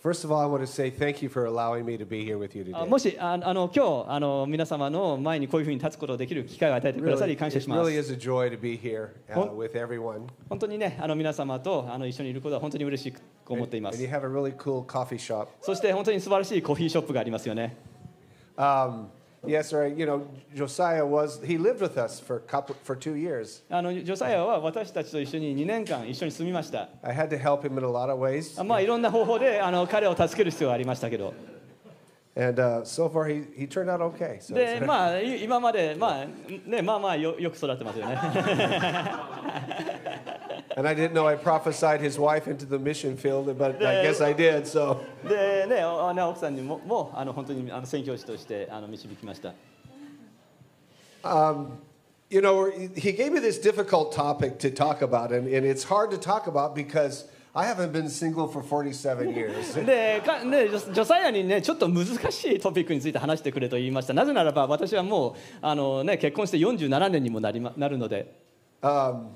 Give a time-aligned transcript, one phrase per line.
[0.00, 2.38] First of all, I want to say thank you for allowing me to be here
[2.38, 2.86] with you あ today.
[2.86, 9.72] もしああの今日あの皆様の前にこういうふうに立つことができる機会を与えてくださ Really, り感謝 it します really is a joy to be here uh, Hon- with
[9.74, 10.28] everyone.
[10.48, 15.48] 本当にねあの皆様とあの一緒にいることは本当に嬉しく思っていま And す you have a really cool coffee shop.
[15.60, 17.76] そして本当に素晴らしいコーヒーショップがありますよね
[18.56, 19.06] Um,
[19.45, 19.95] yes, right.
[19.95, 23.63] You know, Josiah was, he lived with us for, a couple, for two years.
[23.69, 28.59] あのジョサヤは私たちと一緒に2年間一緒に住みました I had to help him in a lot of ways.
[28.59, 31.33] あまあいろんな方法であの彼を助ける必要がありましたけど
[32.35, 34.39] And uh, so far, he, he turned out okay.
[34.41, 36.25] So で it's- まあい今までまあ
[36.67, 38.17] ねまあまあよよく育ってますよね
[40.78, 44.20] and I didn't know I prophesied his wife into the mission field, but I guess
[44.20, 44.64] I did.
[44.64, 49.54] So でねおね奥さんにももあの本当にあの宣教師としてあの導きました
[52.30, 56.10] You know, he gave me this difficult topic to talk about, and, and it's hard
[56.10, 59.84] to talk about because I haven't been single for 47 years.
[59.84, 68.46] でかね、ジョサイアにねちょっと難しいトピックについて話してくれと言いましたなぜならば私はもうあの、ね、結婚して47年にもなり、ま、なるので
[68.80, 69.30] Um,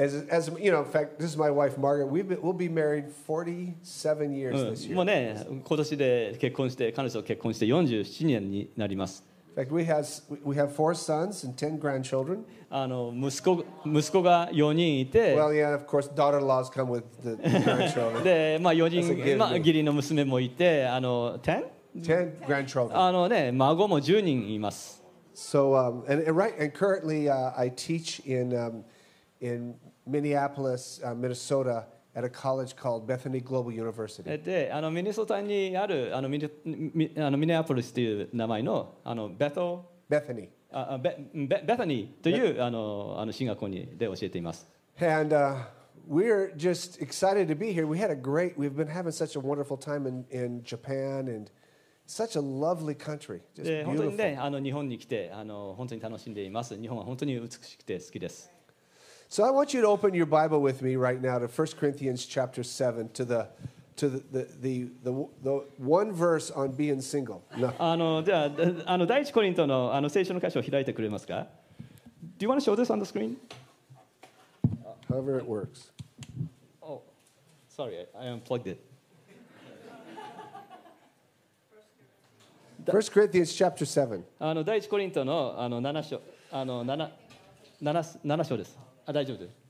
[0.00, 2.06] as, as you know, in fact, this is my wife Margaret.
[2.06, 5.34] We've been, we'll be married 47 years うん this もう year.
[5.34, 9.24] ね今年で結婚して彼女と結婚して47年になります
[9.56, 10.04] In fact, we have
[10.44, 12.44] we have four sons and 10 grandchildren.
[12.68, 18.22] あの息子息子が4人いて Well, yeah, of course, daughter-in-laws come with the grandchildren.
[18.22, 19.58] で、 まあ、4 That's a 人、 good まあ、 one.
[19.60, 21.64] 義理の娘もいてあの 10?
[21.96, 22.90] 10 grandchildren.
[22.94, 25.02] あのね孫も10人います
[25.34, 28.84] So, um, and, and right, and currently uh, I teach in, um,
[29.40, 29.74] in
[30.06, 34.38] Minneapolis, uh, Minnesota, at a college called Bethany Global University.
[34.38, 40.48] であのミネソタにあるあのミネミあのミネアポリスという名前のあのベト Bethany.
[40.72, 44.66] ああベベベタニーというあのあの進学校にで教えています。
[44.98, 45.66] And uh,
[46.08, 47.86] we're just excited to be here.
[47.86, 51.50] We had a great, we've been having such a wonderful time in, in Japan and
[52.06, 53.40] such a lovely country.
[53.54, 54.16] Just で本当に beautiful.
[54.16, 56.80] ねあの日本に来てあの本当に楽しんでいます。
[56.80, 58.49] 日本は本当に美しくて好きです。
[59.30, 62.26] So I want you to open your Bible with me right now to 1 Corinthians
[62.26, 63.48] chapter 7 to the
[63.96, 67.42] to the, the, the, the, the one verse on being single.
[67.56, 67.72] No.
[67.78, 71.46] あのじゃあだあの第一コリントのあの聖書の箇所を開いてくれますか
[72.38, 73.36] Do you want to show this on the screen?
[75.08, 75.90] However it works.
[76.82, 77.02] Oh,
[77.68, 78.80] sorry, I unplugged it.
[82.84, 84.22] 1 Corinthians chapter 7.
[84.38, 86.20] あの第一コリントのあの7章
[86.52, 87.10] あの 7,
[87.82, 88.78] 7, 7章です。
[89.05, 89.61] あ大丈夫です。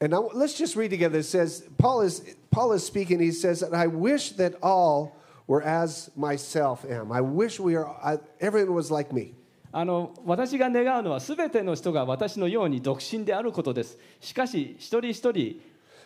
[0.00, 1.18] And now let's just read together.
[1.18, 3.20] It says, Paul is, Paul is speaking.
[3.20, 5.16] He says, I wish that all
[5.46, 7.12] were as myself am.
[7.12, 9.34] I wish we are, I, everyone was like me.
[9.76, 13.98] あの私が願うのはすべての人が私のように独身であることです。
[14.20, 15.60] しかし一人一人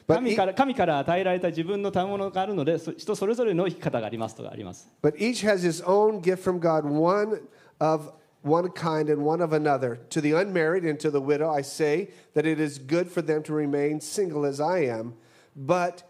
[0.07, 4.89] 神から神から与えられた自分の賜物があるのでそ人それぞれの生き方がありますとかあります。
[5.03, 7.43] But each has his own gift from God, one
[7.79, 8.13] of
[8.48, 10.00] one kind and one of another.
[10.12, 13.42] To the unmarried and to the widow, I say that it is good for them
[13.44, 15.14] to remain single as I am.
[15.56, 16.04] But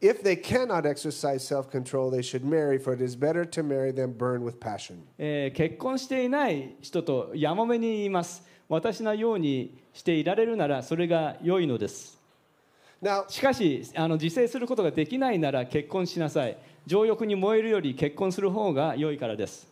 [0.00, 3.92] if they cannot exercise self control, they should marry, for it is better to marry
[3.92, 5.02] than burn with passion.
[5.18, 8.42] えー結婚していない人とやもめに言います。
[8.68, 12.18] 私のようにしていられるならそれが良いのです。
[13.02, 16.56] Now, しかしあの自制することができないなら結婚しなさい。
[16.86, 19.68] 情欲に燃えるより結婚する方が良いからです。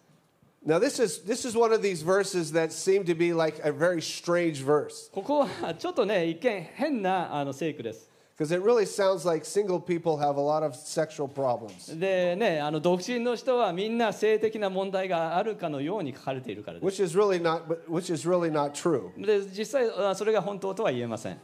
[0.65, 3.73] now this is this is one of these verses that seem to be like a
[3.73, 8.09] very strange verse ここはちょっとね一見変なあの聖句です。
[8.37, 17.03] because it really sounds like single people have a lot of sexual problems, でねあの独身の人はみんな性的な問題があるかのように書かれているからです。
[17.03, 19.11] which is really not which is really not true.
[19.17, 21.39] で実際あそれが本当とは言えません。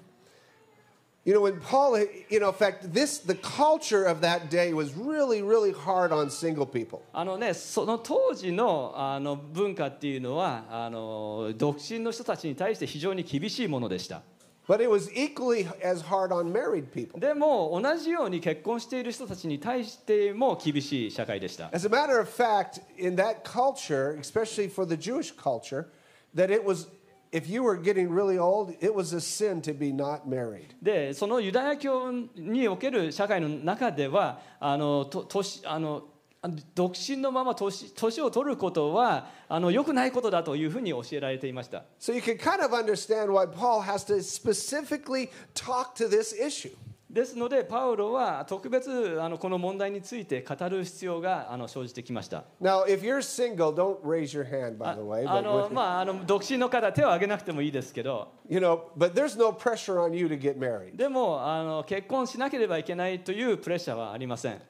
[1.25, 1.99] You know, when Paul,
[2.29, 6.29] you know, in fact, this the culture of that day was really, really hard on
[6.29, 7.01] single people.
[7.15, 14.21] あのね、その当時のあの文化っていうのはあの独身の人たちに対して非常に厳しいものでした。
[14.67, 17.19] But it was equally as hard on married people.
[17.19, 21.71] でも同じように結婚している人たちに対しても厳しい社会でした。
[21.73, 25.87] As a matter of fact, in that culture, especially for the Jewish culture,
[26.35, 26.89] that it was
[27.32, 30.76] if you were getting really old, it was a sin to be not married.
[30.82, 36.04] でそのユダヤ教における社会の中ではあのと年あの
[36.42, 41.84] あの独身のまま年年を取ることはあの良くないことだというふうに教えられていました。
[42.00, 46.72] So you can kind of understand why Paul has to specifically talk to this issue.
[47.10, 52.44] ですのでパウロは特別あのこの問題について語る必要があの生じてきました。
[52.62, 55.28] Now, if you're single, don't raise your hand, by あ the way.
[55.28, 60.96] あのまああの独身の方手を挙げなくてもいいですけど you know, but there's no pressure on you to get married.
[60.96, 64.62] でもあの結婚しなければいけないというプレッシャーはありません。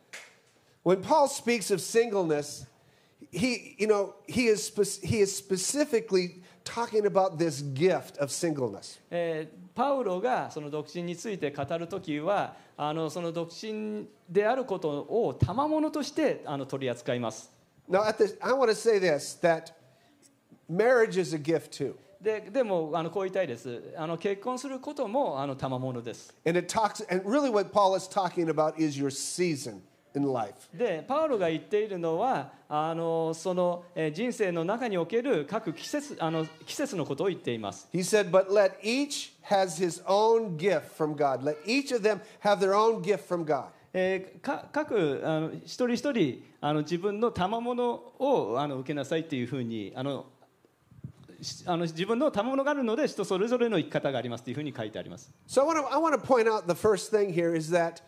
[0.86, 2.66] When Paul speaks of singleness,
[3.34, 9.02] he, you know, he is, spec- he is specifically talking about this gift of singleness.
[9.12, 17.50] えーパウロがその独身について語るときはあのその独身であることを賜物としてあの取り扱います。
[17.90, 18.04] Now,
[20.70, 21.94] Marriage is a gift too.
[22.22, 23.94] で,でもあのこう言いたいです。
[23.96, 26.36] あの結婚することもあの賜物です。
[26.44, 26.62] で、
[31.08, 37.88] パウロが言っているのは、あのそのえ人生の中における各季節,あの季節のことを言っています。
[39.49, 41.43] has his own gift from God.
[41.43, 43.67] Let each of them have their own gift from God.
[43.93, 50.27] えーか各あの一人一人あの自分の賜物をあの受けなさいっていうふうにあの
[51.41, 55.31] しあの自分の賜物があるので人それぞれの生き方がありますというふうに書いてあります。
[55.47, 58.03] So I want to I want to point out the first thing here is that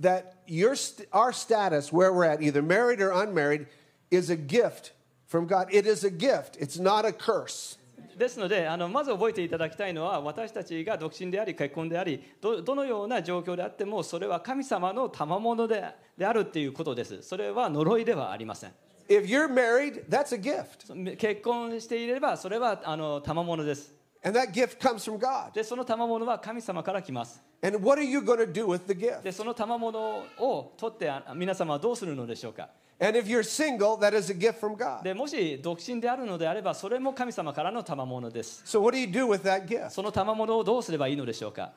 [0.00, 3.66] that your st- our status where we're at either married or unmarried
[4.10, 4.92] is a gift
[5.26, 5.68] from God.
[5.72, 6.56] It is a gift.
[6.60, 7.78] It's not a curse.
[8.17, 15.83] ですのであのまず覚えていただきたいのは私たちが独身であり結婚でありどどのような状況であってもそれは神様の賜物で
[16.17, 17.21] であるっていうことです。
[17.21, 18.71] それは呪いではありません。
[19.09, 21.17] If you're married, that's a gift.
[21.17, 23.93] 結婚していればそれはあの賜物です。
[24.23, 25.51] And that gift comes from God.
[25.53, 27.41] でその賜物は神様から来ます。
[27.63, 29.23] And what are you going to do with the gift?
[29.23, 29.99] でその賜物
[30.39, 32.69] を取ってあ皆様はどうするのでしょうか？
[33.00, 35.02] And if you're single, that is a gift from God.
[35.02, 39.90] でもし独身であるのであればそれも神様からの賜物です So what do you do with that gift?
[39.90, 41.72] その賜物をどうすればいいのでしょうか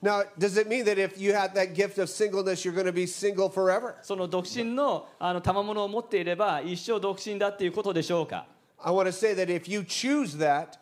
[0.00, 2.92] Now, does it mean that if you had that gift of singleness, you're going to
[2.92, 3.94] be single forever?
[4.02, 8.46] その独身のあの賜物を持っていれば一生独身だっていうことでしょうか
[8.80, 10.78] I want to say that if you choose that,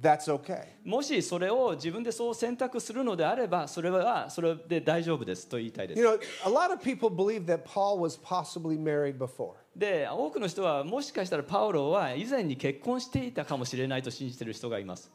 [0.00, 0.66] that's okay.
[0.84, 9.52] もしそれを自分でそう選択するのであればそれはそれで大丈夫ですと言いたいです You know, a lot of people believe that Paul was possibly married before.
[9.76, 15.10] で多くの人はもしかしたらパウロは以前に結婚していたかもしれないと信じている人がいます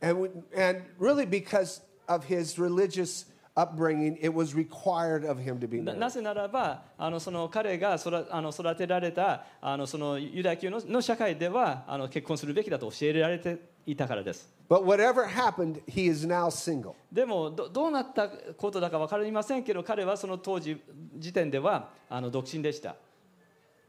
[0.00, 3.26] And, and really, because of his religious
[3.56, 5.98] upbringing, it was required of him to be な married.
[5.98, 13.58] なぜならばあのその彼が育あの育てられたあのそのユダヤ教のの社会ではあの結婚するべきだと教えられて
[13.90, 16.92] いたからです But whatever happened, he is now single.
[17.10, 20.78] でもどどうなったことだか分かりませんけど彼はその当時
[21.16, 22.96] 時点ではあの独身でした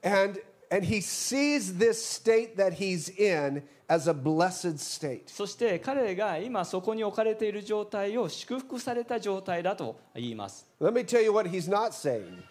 [0.01, 0.40] And,
[0.72, 5.24] and he sees this state that he's in as a blessed state.
[5.28, 12.42] そして彼が今そこに置かれている状態を祝福された状態だと言います Let me tell you what he's not saying.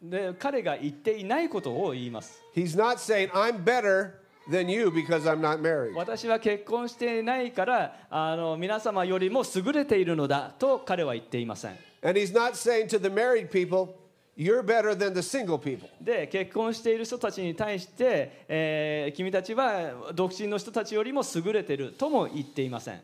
[0.00, 4.12] で彼が言っていないことを言います He's not saying, I'm better
[4.50, 5.94] than you because I'm not married.
[5.94, 13.94] 私は結婚していないからあの皆様よりも優れているのだと彼は言っていません And he's not saying to the married people,
[14.36, 15.88] you're better than the single people.
[16.00, 23.00] で結婚している人たちに対して、えー君たちは独身の人たちよりも優れているとも言っていません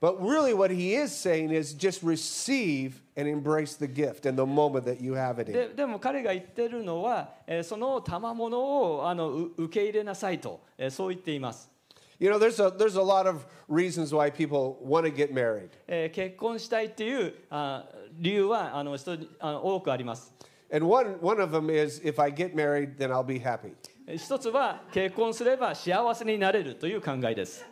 [0.00, 4.44] But really, what he is saying is just receive and embrace the gift and the
[4.44, 5.52] moment that you have it in.
[5.52, 11.70] ででも彼が言っているのは、えーその賜物をあのう受け入れなさいと、えーそう言っています、
[12.18, 15.68] You know, there's a, there's a lot of reasons why people want to get married.
[15.86, 17.84] えー結婚したいっていうあ
[18.18, 20.34] 理由はあの人にあの多くあります
[20.72, 23.74] And one, one of them is if I get married, then I'll be happy.
[24.08, 27.64] えー一つは結婚すれば幸せになれるという考えです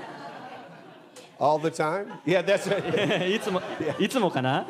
[1.39, 2.07] All the time?
[2.25, 3.35] Yeah, that's right.
[3.35, 3.61] いつも
[3.97, 4.67] いつもかな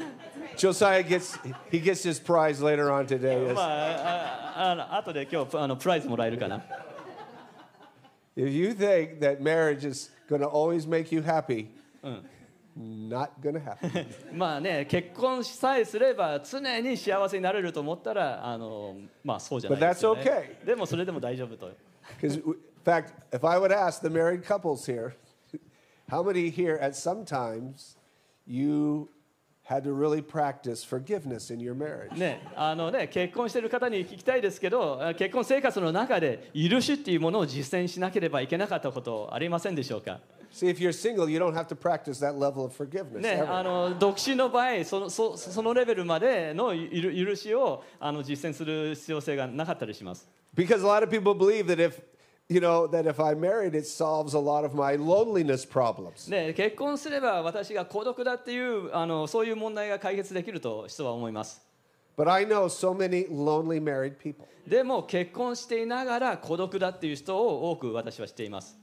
[0.56, 1.39] Josiah gets,
[1.72, 3.54] he gets his prize later on today.
[3.54, 6.62] まあああの後で今日あのプライズもらえるかな
[8.36, 11.68] If you think that marriage is going to always make you happy,
[12.78, 14.06] not going to happen.
[14.34, 20.66] まあね結婚さえすれば常に幸せになれると思ったらあのまあそうじゃないですよ、ね But that's okay.
[20.66, 21.72] でもそれでも大丈夫と
[22.22, 25.13] Because, in fact, if I would ask the married couples here,
[26.14, 27.97] how many here at some times
[28.47, 29.09] you
[29.64, 32.16] had to really practice forgiveness in your marriage?
[32.16, 40.21] ねあのね結婚している方に聞きたいですけどあ結婚生活の中で許しっていうものを実践しなければいけなかったことありませんでしょうか
[40.52, 43.21] See, if you're single, you don't have to practice that level of forgiveness.
[43.21, 43.52] ね、ever.
[43.52, 52.00] あの独身の場合そのそそのレベルまでのゆる許しをあの実践する必要性がなかったりします Because a lot of people believe that if
[52.50, 56.30] you know, that if I married, it solves a lot of my loneliness problems.
[56.30, 61.62] で結婚すれば私が孤独だっていうあのそういう問題が解決できると人は思います
[62.18, 64.48] But I know so many lonely married people.
[64.68, 68.78] でも結婚していながら孤独だっていう人を多く私は知っています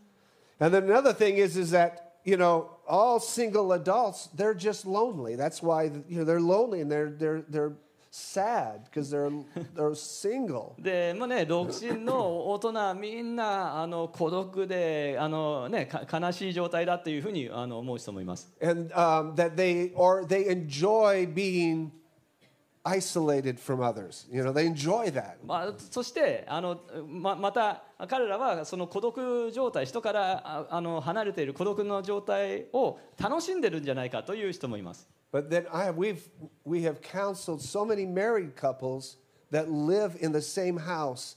[0.58, 5.36] And then another thing is, is that, you know, all single adults, they're just lonely.
[5.36, 7.72] That's why, you know, they're lonely and they're, they're, they're
[8.11, 9.31] sad because they're,
[9.73, 10.75] they're single.
[10.79, 21.91] でもね独身の大人みんなあの孤独であの、ね、か悲しい状態だっていうふうにあの思う人もいます And um, that they, or they enjoy being
[22.83, 24.27] isolated from others.
[24.31, 25.37] You know, they enjoy that.
[25.45, 36.28] まあ、そしてあのままた彼らはその孤独状態人からああの離れている孤独の状態を楽しんでるんじゃないかという人もいます But then I, we've,
[36.64, 39.16] we have counseled so many married couples
[39.50, 41.36] that live in the same house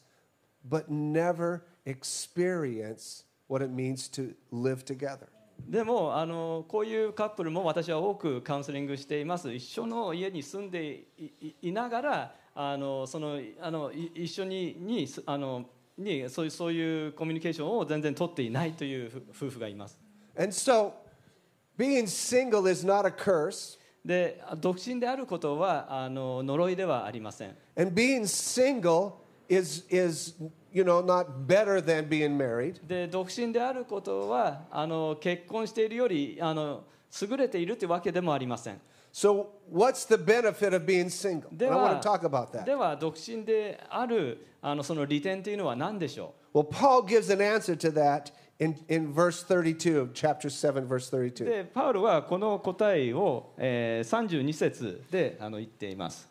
[0.63, 5.27] but never experience what it means to live together.
[5.67, 15.65] でもあのこういうカップルも私は多くカウンセリングしています一緒の家に住んでいいいながらあのそのあのい一緒ににすあの
[15.97, 19.99] にそういうそういうコミュニケーションを全然取っていないというふ夫婦がいます
[20.37, 20.93] And so
[21.77, 29.12] being single is not a curse, で独身であることはあの呪いではありません and being single
[29.48, 30.34] is, is
[30.72, 32.80] you know, not better than being married.
[32.86, 36.84] で独身であることはあの結婚しているよりあの
[37.20, 38.80] 優れているというわけでもありません
[39.12, 41.44] So, what's the benefit of being single?
[41.52, 42.64] で I は want to talk about that.
[42.64, 50.85] では独身であるあのその利点というのは何でしょ Well, Paul gives an answer to that in, in verse 32 of chapter 7,
[50.85, 51.45] verse う 32.
[51.45, 56.27] でパウロはこの答えを、えー、32節であの言っています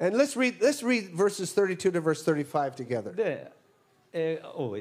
[0.00, 3.14] And let's read, let's read verses 32 to verse 35 together.
[3.14, 3.52] で、
[4.12, 4.76] えー、お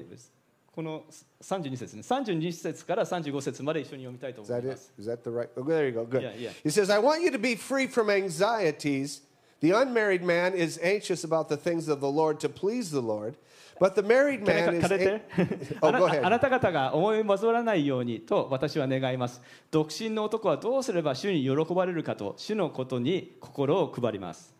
[0.73, 1.03] この
[1.41, 4.79] 32節ね32節から35節まで一緒に読みたいと Is 思い that ま it?
[4.79, 5.49] す Is that the right?
[5.57, 6.05] Oh, there you go.
[6.05, 6.23] Good.
[6.23, 6.51] Yeah, yeah.
[6.63, 9.21] He says, I want you to be free from anxieties.
[9.61, 13.35] The unmarried man is anxious about the things of the Lord to please the Lord,
[13.79, 14.81] but the married か man is.
[14.81, 15.21] かれ て
[15.81, 16.29] oh, あな go あ ahead.
[16.29, 24.53] なた方が思い煩わないようにと私は願います独身の男はどうすれば主に喜ばれるかと主のことに心を配ります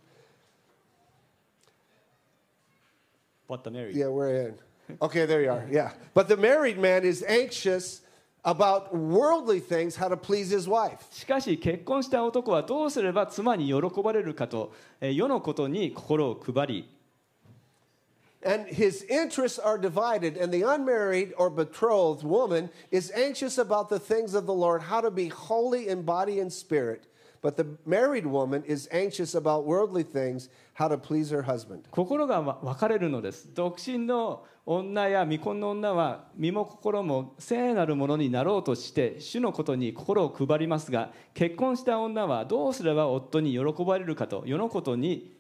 [3.48, 4.56] What the married Yeah, we're in.
[5.02, 5.68] Okay, there you are.
[5.70, 5.92] Yeah.
[6.14, 8.02] But the married man is anxious
[8.46, 10.98] about worldly things, how to please his wife.
[11.12, 16.90] しかし結婚した男はどうすれば妻に喜ばれるかとえー世のことに心を配り
[18.44, 24.00] And his interests are divided, and the unmarried or betrothed woman is anxious about the
[24.00, 27.04] things of the Lord, how to be holy in body and spirit.
[27.47, 31.85] But the married woman is anxious about worldly things, how to please her husband.
[31.93, 45.33] 心がわ分かれるのです独身の女や未婚の女は身も心も聖なるものになろうとして主のことに心を配りますが結婚した女はどうすれば夫に喜ばれるかと世のことに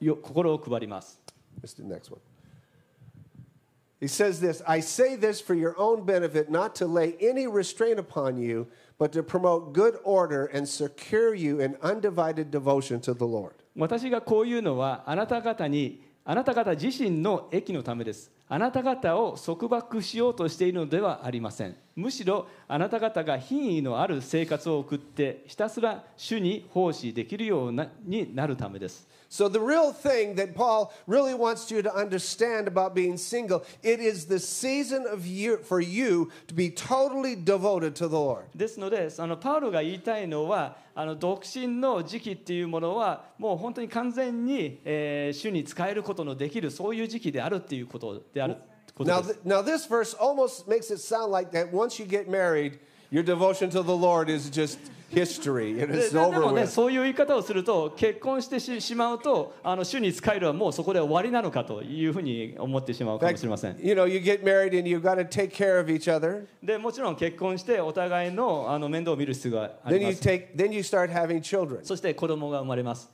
[0.00, 1.20] よ心を配ります
[1.62, 2.20] Let's do the next one.
[4.00, 7.98] He says this I say this for your own benefit, not to lay any restraint
[7.98, 8.66] upon you,
[9.00, 13.54] but to promote good order and secure you in undivided devotion to the Lord.
[13.74, 21.76] 私がこういうのはあなた方にあなた方自身の益のためですあなた方を束縛しようとしているのではありません。
[21.94, 29.08] むしろあなた方が品位のある生活を送ってひたすら主に奉仕できるようなになるためです。
[29.30, 34.26] So the real thing that Paul really wants you to understand about being single, it is
[34.26, 38.42] the season of year for you to be totally devoted to the Lord.
[38.56, 48.56] ですのであのパウロが言いたいのはあの独身の時期っていうものはもう本当に完全に、えー主に使えることのできるそういう時期であるっていうことである
[48.94, 52.28] こと Now, です th- now this verse almost makes it sound like that once you get
[52.28, 52.78] married,
[53.10, 54.78] your devotion to the Lord is just
[55.10, 65.16] history and で it's でで over もね.そういう言い方をすると結婚してししまうとあの主に使えるはもうそこで終わりなのかというふうに思ってしまうかもしれません you know, you get married and you've got
[65.16, 66.46] to take care of each other.
[66.62, 71.80] でもちろん結婚してお互いのあの面倒を見る必要があり Then ま you す take, then you start having children.
[71.82, 73.10] そして子供が生まれます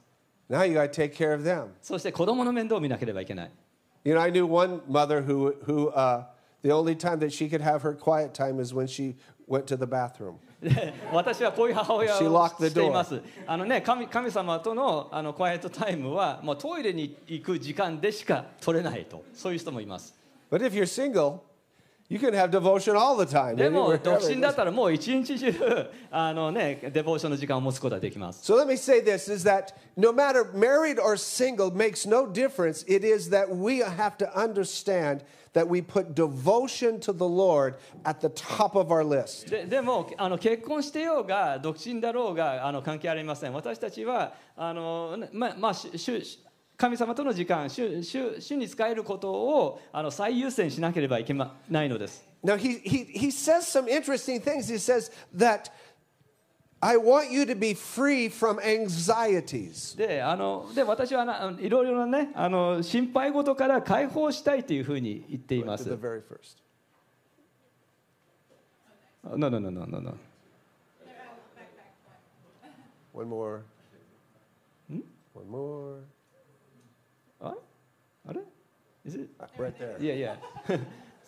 [0.50, 1.68] Now you got to take care of them.
[1.80, 3.50] そして子供の面倒を見なければいけない
[4.05, 6.25] You know, I knew one mother who, who uh,
[6.63, 9.15] the only time that she could have her quiet time is when she
[9.47, 10.39] went to the bathroom.
[10.61, 20.15] で私はこういう母親 She を locked the していますあの、ね、神神様とのあのクワイエットタイムはもうトイレに行く時間でしか取れないとそういう人もいます
[20.51, 21.39] But if you're single,
[22.11, 23.55] You can have devotion all the time.
[23.55, 24.55] でも anywhere, 独身だっ wherever.
[24.57, 32.27] たらもう一日中あのねデボーションの時間を持つことができます So let me say this is that no matter married or single makes no
[32.27, 32.83] difference.
[32.85, 35.21] It is that we have to understand
[35.53, 39.49] that we put devotion to the Lord at the top of our list.
[39.49, 46.21] ででもあの結婚してようが独身だろうがあの関係ありません私たちはあの、ねままあ、主主
[46.76, 54.68] 神様との時間主主主に使えることをあの最優先しなければいけまないのです Now, he, he, he says some interesting things.
[54.68, 55.68] He says that
[56.80, 59.96] I want you to be free from anxieties.
[59.96, 65.90] であので私はないろいろなねあの心配事から解放したいというふうに言っています the。
[65.90, 66.62] very first.
[69.24, 70.14] No, no, no, no, no, no.
[73.12, 73.62] One more.
[75.34, 76.15] One more.
[79.06, 80.02] Is it- Ah, Right there.
[80.02, 80.38] いやいや、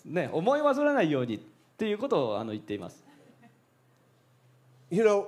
[0.04, 1.40] ね、思い煩わないようにっ
[1.76, 3.04] ていうことをあの言っています。
[4.90, 5.26] You know,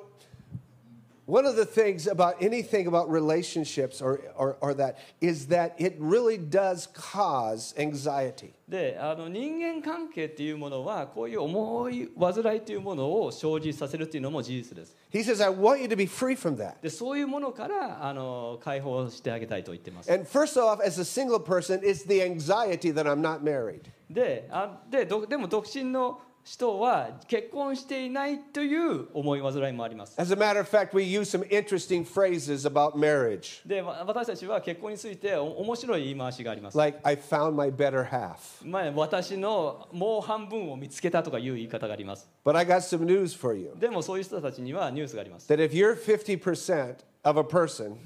[1.30, 5.96] one of the things about anything about relationships or, or, or that is that it
[5.98, 8.54] really does cause anxiety.
[8.68, 14.96] であの人間関係っていうものはこういう思い煩いというものを生じさせるっていうのも事実です。
[15.12, 16.76] He says, I want you to be free from that.
[16.82, 20.12] でそういうものからあの解放してあげたいと言ってます。
[20.12, 23.82] And first off, as a single person, it's the anxiety that I'm not married.
[24.10, 30.21] であでどでも独身の 人は結婚していないという思い煩いもあります。
[30.21, 36.77] As a matter of fact, we use some interesting phrases about marriage, でわ私たちは結婚についてお面白い言い回しがあります。
[36.77, 38.35] like, I found my better half.
[38.65, 42.29] まあ、私のもう半分を見つけたとかいう言い方があります。
[42.45, 45.49] But I got some news for you でもそういう人たちにはニュースがあります。
[45.53, 47.97] that if you're 50% of a person,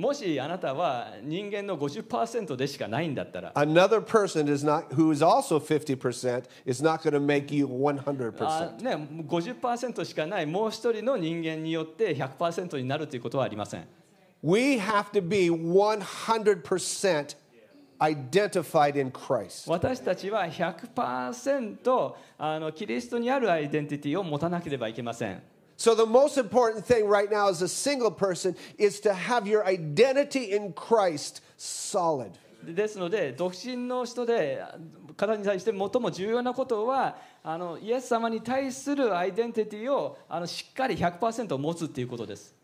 [0.00, 8.34] もしあなたは人間の50%でしかないんだったら、another person is not, who is also 50% is not going to make you 100%.
[8.40, 8.96] あね、
[9.28, 13.86] 50%しかないもう一人の人間によって100%になるということはありません。
[14.42, 17.36] We have to be 100%
[17.98, 19.70] identified in Christ.
[19.70, 25.42] 私たちは100%あのキリストにあるアイデンティティを持たなければいけません。
[25.80, 30.52] So, the most important thing right now as a single person is to have your identity
[30.52, 32.32] in Christ solid.
[32.62, 34.62] でですので独身の人で
[35.16, 42.54] 方に対して最も重要なことはあのイエス様に対するアイデンティティをあのしっかり100%持つっていうことです。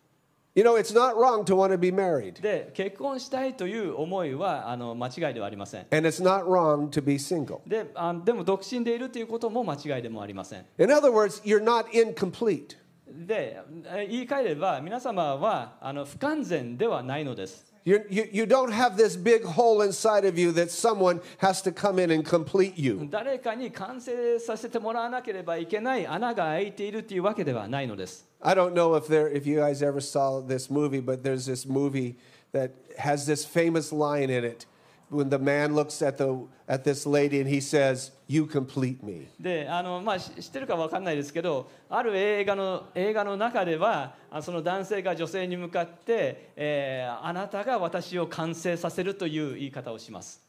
[0.55, 5.87] You know, it's not wrong to want to be married, で結婚したいという思いはあの間違いではありません。
[5.91, 7.61] and it's not wrong to be single.
[7.67, 10.67] であでも独身でいるということも間違いでもありません。
[10.79, 12.77] In other words, you're not incomplete.
[13.16, 17.72] でえ言い換えれば皆様はあの不完全ではないのです。
[17.84, 21.72] You're, you, you don't have this big hole inside of you that someone has to
[21.72, 23.08] come in and complete you.
[23.10, 28.30] 誰かに完成させてもらわなければいけない穴が開いているというわけではないのです。
[28.40, 31.68] I don't know if there if you guys ever saw this movie, but there's this
[31.68, 32.16] movie
[32.54, 34.68] that has this famous line in it
[35.10, 39.29] when the man looks at the at this lady and he says, "You complete me."
[39.39, 50.43] であのまあ、し知ってるかわかんないですけどある映画の映画の中ではあその男性が女性に向かって、えーあなたが私を完成させるという言い方をします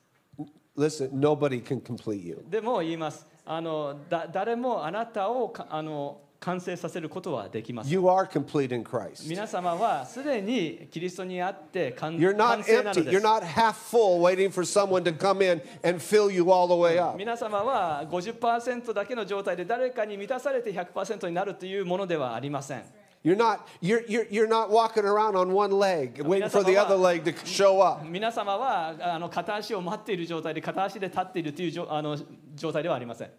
[0.78, 2.46] Listen, nobody can complete you.
[2.50, 9.28] でも言いますあのだ誰もあなたをかあの完成させることはできません You are complete in Christ.
[9.28, 13.04] 皆様はすでにキリストにあって完 You're 完 not 成なの empty.
[13.06, 16.44] で You're す not half full waiting for someone to come in and fill you
[16.52, 17.18] all the way up.
[17.18, 22.84] 皆様は50%だけの状態で誰かに満たされて100%になるというものではありません
[23.26, 26.96] You're not you're, you're, you're not walking around on one leg waiting for the other
[26.96, 28.06] leg to show up.
[28.08, 32.16] 皆様はあの片足を待っている状態で片足で立っているというあの
[32.56, 33.32] 状態ではありません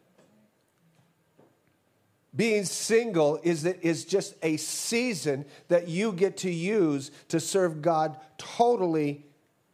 [2.38, 7.82] Being single is, that is just a season that you get to use to serve
[7.82, 9.26] God totally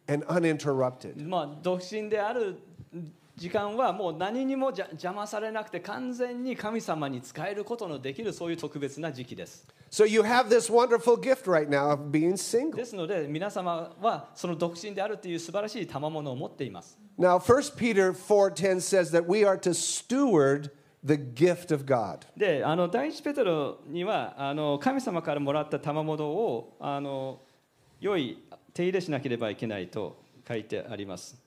[0.09, 1.15] and uninterrupted.
[1.25, 2.59] まあ独身である
[3.37, 12.75] 時間はもう何にもじゃ邪魔されなくて完全に神様に使えることのできるそういう特別な時期です So you have this wonderful gift right now of being single.
[12.75, 20.71] ですので皆様はその独身であるという素晴らしい賜物を持っています Now 1 Peter 4:10 says that we are to steward
[21.04, 22.20] the gift of God.
[22.36, 27.40] であの第一ペテロにはあの神様からもらった賜物をあの
[28.00, 31.43] 良い手入れしなければいけないと書いてあります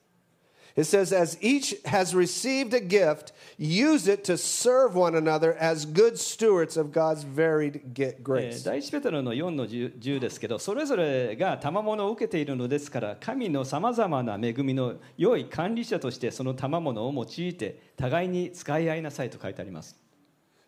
[0.77, 5.87] It says, As each has received a gift, use it to serve one another as
[5.87, 8.63] good stewards of God's varied grace.
[8.63, 19.95] 第一ペテロの4の 10, 10ですけどそれぞれが賜物を受けているのですから神のさまざまな恵みの良い管理者としてその賜物を用いて互いに使い合いなさいと書いてあります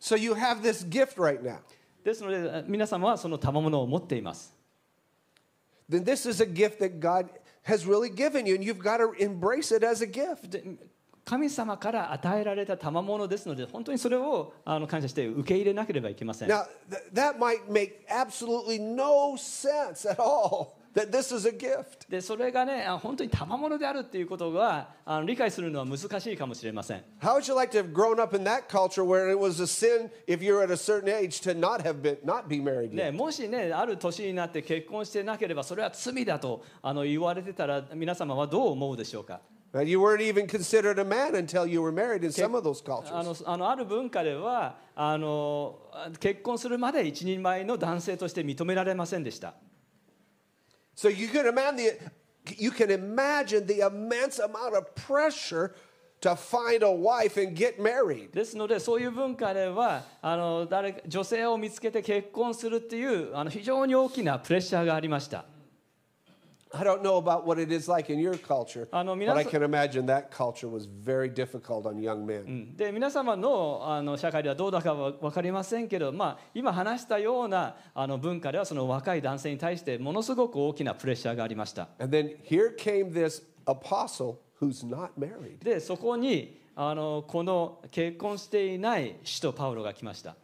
[0.01, 1.59] So you have this gift right now.
[2.03, 4.55] ですので皆様はその賜物を持っています
[5.87, 7.29] Then this is a gift that God
[7.68, 10.48] has really given you, and you've got to embrace it as a gift.
[10.50, 10.62] で
[11.24, 22.09] 神様から与えられた賜物ですので本当にそれをあの感謝して受け入れなければいけません Now, th- that might make absolutely no sense at all That this is a gift.
[22.09, 29.61] でそれがねあ本当に賜物であるっていうことがあの理解するのは難しいかもしれません How would you like to have grown up in that culture where it was
[29.61, 32.93] a sin if you're at a certain age to not have been not be married
[32.93, 33.11] ね?
[33.11, 39.41] もしねある年になって結婚してなければそれは罪だとあの言われてたら皆様はどう思うでしょうか
[39.85, 43.03] you weren't even considered a man until you were married in some of those あ
[43.03, 43.43] cultures.
[43.45, 45.77] のあのある文化ではあの
[46.19, 49.53] 結婚するまで一人前の男性として認められませんでした
[50.99, 55.73] So you can imagine the, you can imagine the immense amount of pressure
[56.19, 58.31] to find a wife and get married.
[58.33, 65.45] ですのでそういう文化ではあの誰女性を見つけて結婚するっていうあの非常に大きなプレッシャーがありました
[66.71, 70.05] I don't know about what it is like in your culture, but I can imagine
[70.05, 72.43] that culture was very difficult on young men.
[72.45, 85.63] うんで皆様のあの社会ではどうだかは分かりませんけど、まあ、今話したようなあの文化ではその若い男性に対してものすごく大きなプレッシャーがありました And then here came this apostle who's not married.
[85.63, 90.35] でそこにあのこの結婚していない使徒パウロが来ました、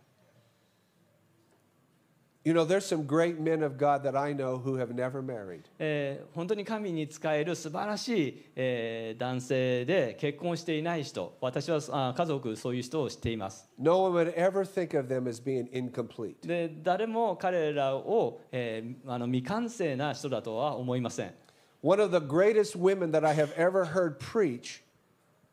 [2.44, 5.64] You know, there's some great men of God that I know who have never married.
[5.78, 16.46] えー本当に神に仕える素晴らしい、えー男性で結婚していない人私はあ家族そういう人を知っています No one would ever think of them as being incomplete.
[16.46, 21.34] で誰も彼らを、えーあの未完成な人だとは思いません
[21.82, 24.82] One of the greatest women that I have ever heard preach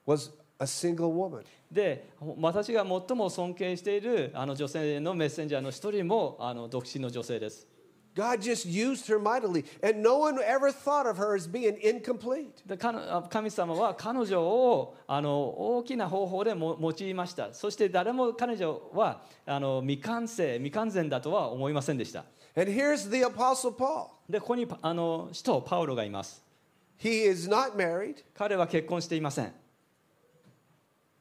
[0.06, 1.44] was a single woman.
[1.73, 7.67] で私が最も尊敬しているあの女性のメッセンジャーの一人もあの独身の女性です。
[8.15, 12.51] God just used her mightily, and no one ever thought of her as being incomplete.
[13.31, 15.41] 神様は彼女をあの
[15.79, 17.55] 大きな方法でも用いました。
[17.55, 22.27] そして誰も彼女はあの未完成未完全だとは思いませんでした。
[22.55, 24.09] And here's the Apostle Paul.
[24.29, 26.45] でここにあの使徒パウロがいます。
[27.03, 29.62] He is not married, 彼は結婚していません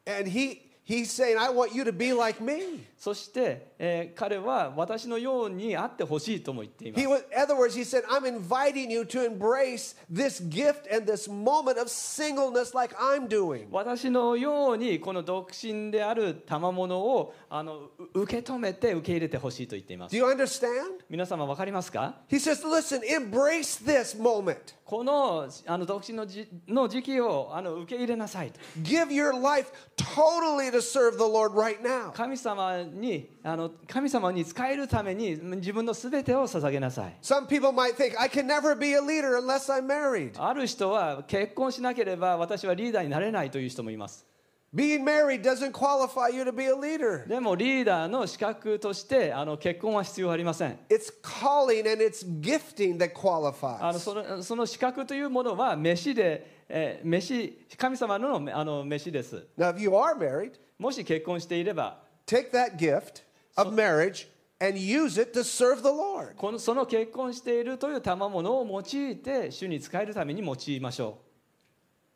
[0.05, 2.85] and he, he's saying, I want you to be like me.
[2.97, 10.85] そして、えー彼は私のようにあってほしいとも言っています He was, in other words, he said, I'm inviting you to embrace this gift
[10.93, 13.65] and this moment of singleness like I'm doing.
[13.71, 20.69] 私のようにこの独身である賜物をあのう受け止めて受け入れてほしいと言っていま Do す you understand?
[21.09, 24.75] 皆様分かりますか He says, listen, embrace this moment.
[24.91, 32.11] このあの独身のじの時期をあの受け入れなさいと Give your life totally to serve the Lord right now.
[32.11, 40.33] 神様にあの神様に使えるために自分のすべてを捧げなさい Some people might think, I can never be a leader unless I'm married.
[40.35, 44.25] ある人は結婚しなければ私はリーダーになれないという人もいます
[44.73, 47.27] Being married doesn't qualify you to be a leader.
[47.27, 53.99] でもリーダーの資格としてあの結婚は必要ありません It's calling and it's gifting that あの qualifies.
[53.99, 63.23] そのその資格というものは飯で、えー飯神様のあの飯です Now, if you are married, もし結婚していれば take that gift
[63.57, 64.29] of marriage
[64.61, 66.35] and use it to serve the Lord.
[66.37, 68.79] このその結婚しているという賜物を用
[69.11, 71.17] いて主に使えるために用いましょ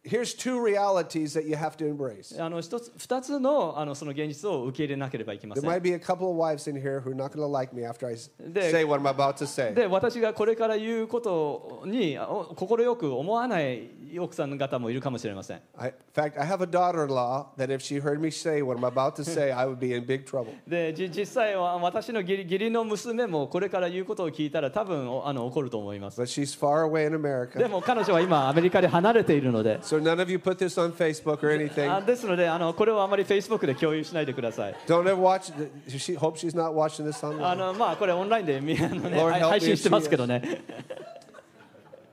[0.07, 2.37] Here's two realities that you have to embrace.
[2.37, 7.39] うあの一つ二つのあのその現実を受け入れなければいけませ There ん might be a couple of wives in here who are not going
[7.39, 9.73] to like me after I s- De- say what I'm about to say.
[9.73, 12.17] で私がこれから言うことに
[12.55, 13.89] 快く思わない
[14.19, 18.83] 奥さん方もいるかもしれません I, in fact, I have a daughter-in-law that if she heard me say what I'm
[18.85, 20.53] about to say, I would be in big trouble.
[20.67, 27.67] でじ実際は私の義理義理の娘もこれから言うことを聞いたら多分おあの怒ると思います But she's far away in で America.
[27.69, 31.89] も彼女は今アメリカで離れているので So none of you put this on Facebook or anything.
[31.89, 35.53] あですのであのこれをあまり Facebook で共有しないでください Don't ever watch.
[35.87, 37.55] She hope she's not watching this あ online.
[37.55, 40.61] のまあこれオンラインでみあの、ね、Lord 配 help me 配信してますけどね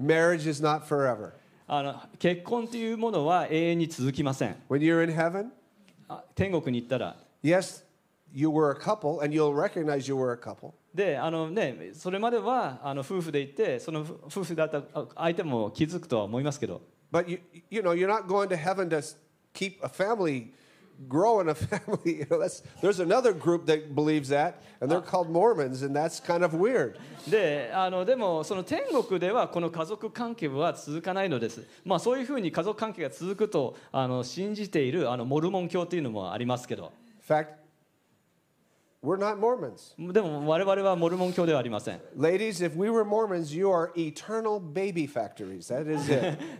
[0.01, 1.33] Marriage is not forever.
[1.67, 5.47] あの結婚というものは永遠に続きません When you're in heaven,
[6.09, 7.83] あ天国に行ったら yes,
[8.33, 10.73] you were a couple and you'll recognize you were a couple.
[10.95, 16.83] であのねそれまではあの夫婦でいてその夫夫婦だったあ相手も気づくとは思いますけど
[17.13, 19.03] But you, you know, you're not going to heaven to
[19.53, 20.51] keep a family,
[21.09, 22.21] growing a family.
[22.21, 26.19] You know, that's, there's another group that believes that, and they're called Mormons, and that's
[26.19, 26.99] kind of weird.
[27.29, 37.62] であのでもその天国ではこの家族関係は続かないのです、まあ、そういうふうに家族関係が続くとあの信じているあのモルモン教というのもありますけど In fact,
[39.05, 39.97] We're not Mormons.
[40.13, 42.01] でも我々はモルモン教ではありません。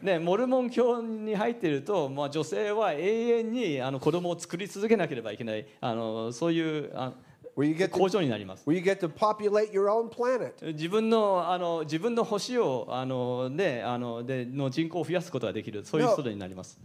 [0.03, 7.13] ねモルモン教に入っていると、まあ、女性は永遠にあの子供を作り続けなければいけない、あのそういうあ
[7.57, 8.65] we get 工場になります。
[8.67, 10.73] we get to populate your own planet.
[10.73, 16.81] 自分の,あの,自分の星をあの、ね、あの,での人口を増やすことができる、そういうことになります。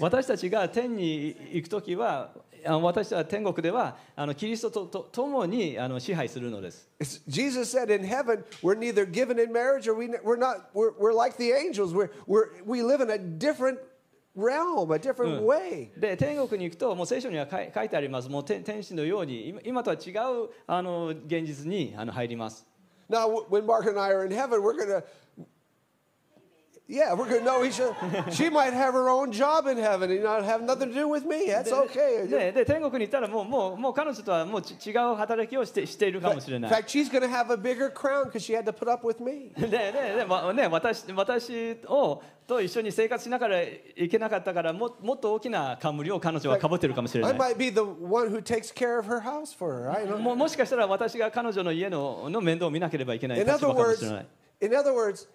[0.00, 2.32] 私たちが天に行くときは、
[2.66, 6.88] 私は天国ではあのキリストとと共にあの支配するのです
[7.28, 11.12] Jesus said in heaven, we're neither given in marriage or we, we're not, we're, we're
[11.12, 11.92] like the angels.
[11.92, 13.78] We're, we're, we live in a different
[14.34, 15.90] realm, a different way.
[15.98, 22.66] で天国に行くともう聖書には書いてありますもう天天使のように今今とは違うあの現実にあの入ります
[23.10, 25.04] Now, when Mark and I are in heaven, we're going to,
[26.86, 27.94] yeah, we're to know each other.
[28.30, 31.24] She might have her own job in heaven and not have nothing to do with
[31.24, 31.46] me.
[31.48, 32.26] That's okay.
[32.28, 38.72] でで天国に行ったらもうもうもう彼女とはもうち違う働きをしてしているかもしれ In ない fact, she's going to have a bigger crown because she had to
[38.72, 39.50] put up with me.
[39.58, 49.90] ででで、まね、私私をと一緒に生活しながらいけなかったからももっと大きな冠を彼女はかぶってるかもしれ I ない might be the one who takes care of her house for her.
[49.90, 50.18] I know.
[50.18, 54.26] ももしかしたら私が彼女の家のの面倒を見なければいけない In 立 other 場かも words, しれない
[54.60, 55.26] in other words,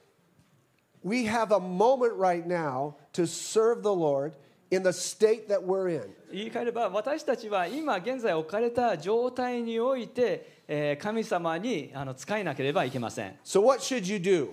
[1.04, 4.34] we have a moment right now to serve the Lord
[4.72, 6.04] in the state that we're in.
[6.32, 14.50] 言い換えれば私たちは今現在置かれた状態において、えー神様にあの使えなければいけません So what should you do?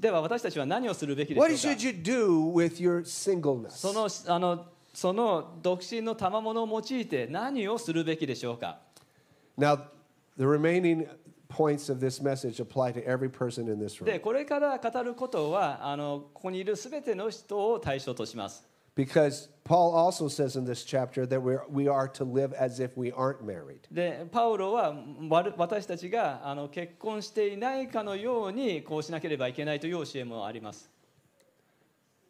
[0.00, 3.70] では私たちは何をするべきでしょ What うか should you do with your singleness?
[3.70, 8.78] そのあのその独身の賜物を用いて何をするべきでしょうか
[9.58, 9.78] Now,
[10.38, 11.06] the remaining
[11.54, 19.94] points of this message apply to every person in this で room これから語ることはあのここにいるすべての人を対象とします because Paul
[19.94, 23.42] also says in this chapter that we're, we are to live as if we aren't
[23.42, 23.80] married.
[23.90, 24.94] でパウロは
[25.28, 30.90] わる私たちがあの結婚していないかのようにこうしなければいけないという教えもあります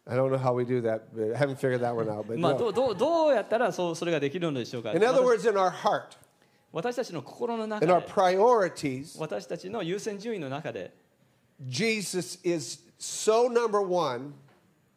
[0.05, 2.27] I don't know how we do that, but I haven't figured that one out.
[2.27, 2.59] But まあ、no.
[2.59, 6.17] どうどうどうやったらそうそれができるのでしょうか in other 私 words, in our heart,
[6.73, 10.91] 私たちの心の中 in our で priorities, 私たちの優先順位の中で
[11.67, 14.33] Jesus is so number one,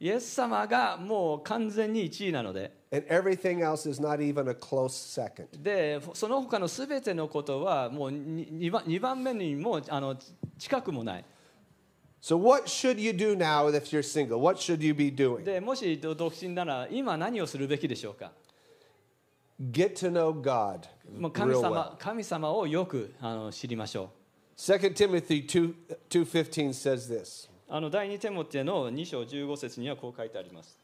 [0.00, 5.48] イエス様がもう完全に1位なので and everything else is not even a close second.
[5.62, 10.16] でその他のすべてのことはもう 2, 番2番目にもあの
[10.58, 11.24] 近くもない
[12.22, 14.40] So, what should you do now if you're single?
[14.40, 15.44] What should you be doing?
[15.44, 18.32] でもし独身なら今何をするべきでしょうか
[19.60, 20.80] Get to know God
[21.18, 24.10] もう神様.神様をよくあの知りましょ
[24.56, 25.74] 2 Timothy 2
[26.10, 27.48] 2:15 says this.
[27.48, 30.78] うあの第2テモテの2章15節にはこう書いてあります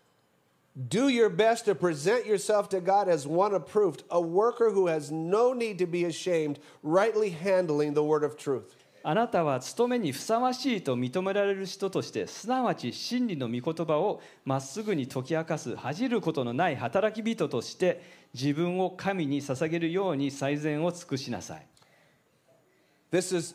[0.88, 5.12] Do your best to present yourself to God as one approved, a worker who has
[5.12, 8.74] no need to be ashamed, rightly handling the word of truth.
[9.04, 18.00] あなたは務めにふさわしいと認められる人としてすなわち真理の御言葉をまっすぐに解き明かす恥じることのない働き人として
[18.34, 21.66] 自分を神に捧げるように最善を尽くしなさい
[23.10, 23.54] This is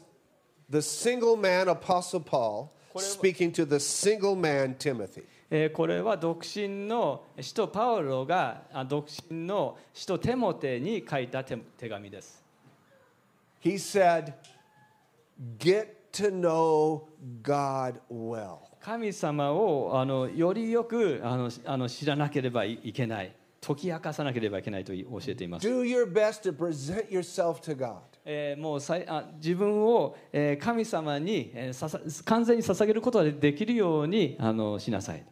[0.70, 5.24] the single man apostle Paul speaking to the single man Timothy.
[5.50, 12.44] えーこれは独身の使徒パウロがあ独身の使徒テモテに書いた手手紙です
[13.63, 14.34] He said,
[15.58, 17.04] "Get to know
[17.42, 23.34] God well." 神様をあのよりよくあのあの知らなければいいけない
[23.67, 27.97] 解き明かさなければいけないと教えています Do your best to present yourself to God.
[28.23, 35.23] えーもうさいあ自分を、えー神様に、えーささ完全に捧げることができるようにあのしなさい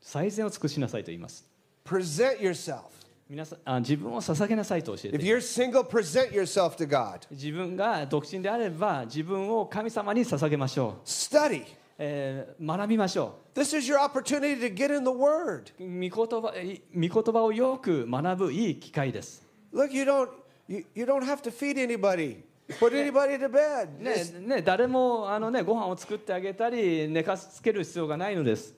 [0.00, 1.48] 最善を尽くしなさいと言います
[1.84, 2.82] Present yourself.
[3.28, 7.20] 皆さんあ自分を捧げなさいと教えて If います you're single, present yourself to God.
[7.30, 11.64] 自分が独身であれば自分を神様に捧げましょう、Study.
[12.04, 15.72] えー学びましょ This is your opportunity to get in the Word.
[15.78, 20.28] う御言葉い御言葉をよく学ぶいい機会です Look, you don't
[20.66, 22.42] you, you don't have to feed anybody,
[22.80, 23.88] put anybody to bed.
[24.00, 28.74] ねね、誰もあの、ね、ご飯を作ってあげたり寝かしつける必要がないのです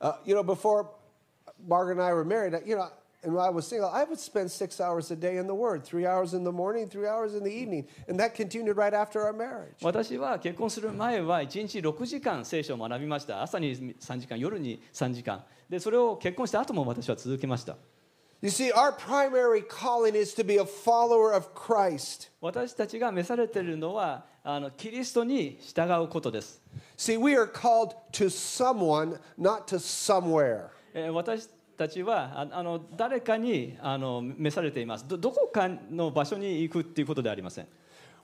[0.00, 0.86] Uh, you know, before
[1.66, 2.88] Margaret and I were married, you know,
[3.24, 5.84] and when I was single, I would spend six hours a day in the Word,
[5.84, 9.22] three hours in the morning, three hours in the evening, and that continued right after
[9.22, 9.74] our marriage.
[9.82, 17.76] 私は結婚する前は1日6時間聖書を学びました朝に3時間夜に3時間でそれを結婚した後も私は続けました
[18.42, 22.30] You see, our primary calling is to be a follower of Christ.
[22.42, 26.60] 私たちが召されているのはあのキリストに従うことです
[26.98, 30.66] See, we are called to someone, not to somewhere.
[30.92, 37.66] えー私たちはああの誰かにあの召されていますどどこかの場所に行くっていうことではありません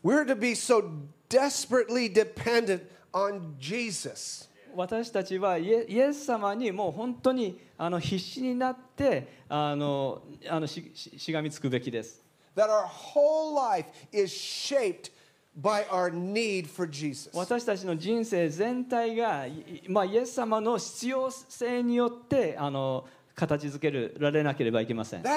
[0.02, 0.82] We're to be so
[1.28, 2.82] desperately dependent
[3.12, 4.48] on Jesus.
[4.74, 12.24] 私たちはイエス様にもう本当にあの必死になってあのあのしししがみつくべきです
[12.56, 15.10] That our whole life is shaped
[15.60, 17.30] by our need for Jesus.
[17.34, 23.06] 私たちの人生全体が、いまあ、イエス様の必要性によってあの
[23.40, 25.22] 形づけるられなければいけません。
[25.22, 25.36] ま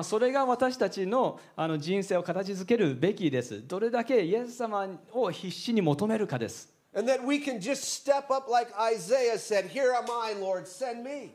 [0.00, 3.66] あそれが私たちの,あの人生を形づけるべきです。
[3.66, 6.70] どれだけイエス様を必死に求めるかです。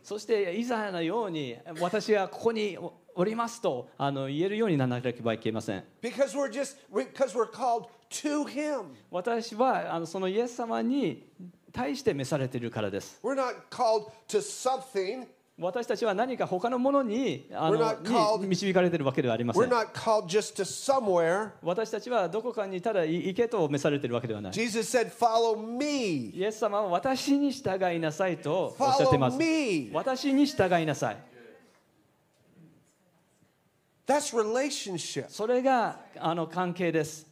[0.04, 2.78] そしてイザヤのように私はここに
[3.16, 5.84] おりますとあの言えるようにならなければいけません。
[9.12, 11.28] 私はあのそのイエス様に
[11.74, 15.26] 対して召されているからです We're not called to something.
[15.60, 21.52] 私たちは何か他のものにあ We're の not called- に導かれているわけではありません not called just to somewhere.
[21.62, 26.32] 私たちはどこかにただ行けと召されているわけではない Jesus said, Follow me.
[26.36, 29.92] イエス様は私に従いなさいとおっしゃっています me.
[29.94, 31.18] 私に従いなさい
[34.08, 35.26] That's relationship.
[35.30, 37.26] それがあの関係です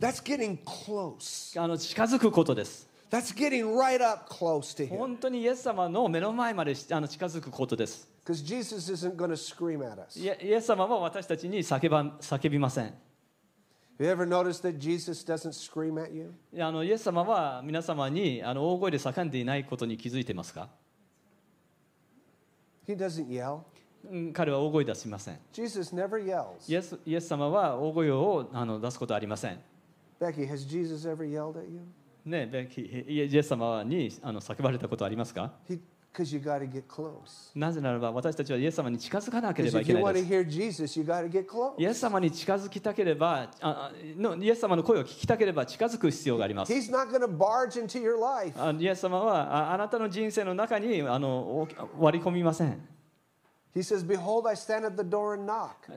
[0.00, 1.60] That's getting close.
[1.62, 4.96] あの近づくことです That's getting right up close to him.
[4.96, 10.18] 本当にイエス様の目の前までしあの近づくことです Because Jesus isn't going to scream at us.
[10.18, 12.94] イエス様は私たちに叫ば叫びません
[13.98, 16.32] Have you ever noticed that Jesus doesn't scream at you?
[16.62, 20.68] あのイエス様は皆様にあの大声で叫んでいないことに気づいてますか、
[22.86, 23.62] He doesn't yell.
[24.08, 26.46] うん、彼は大声出しません Jesus never yells.
[26.68, 29.58] イエスイエス様は大声をあの出すことはありません
[30.20, 31.80] Becky, has Jesus ever yelled at you?
[32.24, 32.68] ね、
[33.08, 35.52] イエス様にあの叫ばれたことありますか？
[37.54, 40.02] なぜならば私たちはイエス様に近づかなければいけない。
[41.78, 46.72] イエス様に近づきたければあの、イエス様の声を聞きたければ近づく必要があります。
[48.78, 52.88] イエス様はあ,あなたの人生の中にあの割り込みません。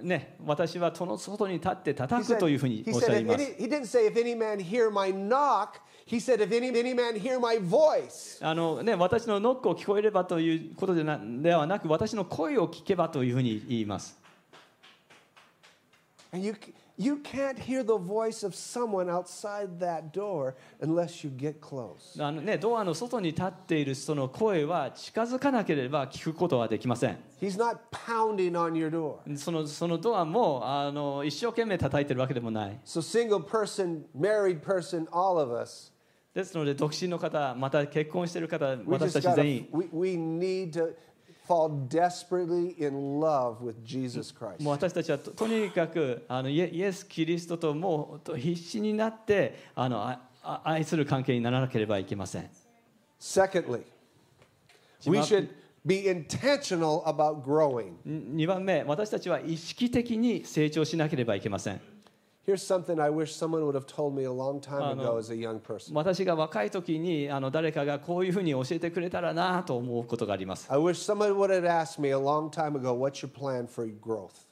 [0.03, 2.83] ね、私はその外に立って叩くというふうに。
[6.05, 8.37] He said, if any, any man hear my voice.
[8.41, 14.21] あの、ね、私のノックを聞こえればということでなではなく私の声を聞けばというふうに言います
[16.33, 16.55] And you,
[16.97, 22.19] you can't hear the voice of someone outside that door unless you get close.
[22.19, 29.37] あの、ね、ドアの外に立っているその声は近づかなければ聞くことはできません He's not pounding on your door.
[29.37, 35.92] そのそのドアもあの一生懸命叩いてるわけでもない So, single person, married person, all of us,
[36.33, 39.67] ですので、独身の方、また結婚している方、私たち全員。
[44.63, 50.21] もう私たちはと,にかくあのイエス・キリストともう必死になってあのあ
[50.63, 52.49] 愛する関係にならなければいけません。
[58.05, 61.81] 二2番目、私たちは意識的に成長しなければいけません。
[65.93, 70.67] 私が若い時に誰かがこういうふうに教えてくれたらなと思うことがあります。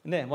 [0.06, 0.26] ね,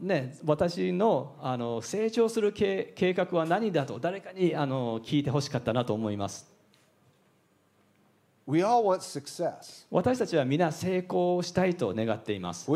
[0.00, 6.50] ね、私の,あの成長する計,画は何だと誰かにあの聞いてほしかったなと思います。
[9.90, 12.68] 私たちは皆成功したいと願っています。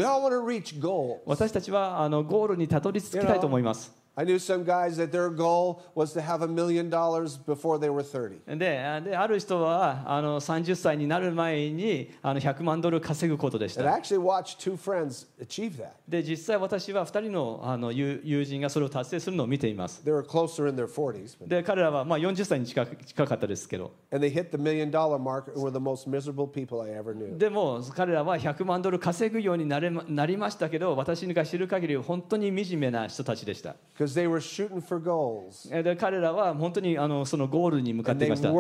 [1.27, 4.02] 私たちはあのゴールにたどり着きたいと思います。
[4.15, 8.03] I knew some guys that their goal was to have a million dollars before they were
[8.03, 8.59] 30.
[8.59, 15.93] であである人はあの30歳になる前にあの100万ドル稼ぐことでし And I た actually watched two friends achieve that.
[16.07, 21.39] で実際私は2人のあの友友人がそれを達成するのを見ています They were closer in their 40s.
[21.41, 26.83] But, で彼らはまあ40歳に近く近かったですけど and they hit the million dollar mark and were the most miserable people
[26.83, 27.39] I ever knew.
[27.39, 38.51] でも彼らは100万ドル稼ぐようになれまなりましたけど私が知る限り本当に惨めな人たちでした they were shooting for goals えーで彼らは本当にあのそのゴールに向かっていました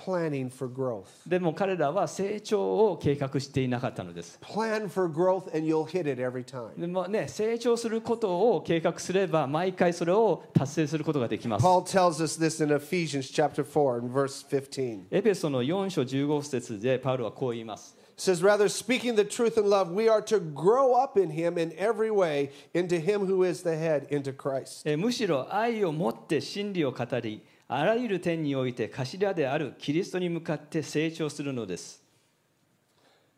[0.00, 1.04] planning for growth.
[1.26, 6.78] でも彼らは成長を計画していなかったのです Plan for growth and you'll hit it every time.
[6.80, 15.02] でもね、成長することを計画すれば毎回それを達成することができます Paul tells us this in Ephesians chapter 4 and verse 15.
[15.10, 21.31] エペソの4章15節でパウロはこう言います It says, Rather, speaking the truth in love, we are to grow up in
[21.31, 24.83] him in every way into him who is the head, into Christ.
[24.85, 32.01] えーむしろ愛を持って真理を語りあらゆる点において頭であるキリストに向かって成長するのです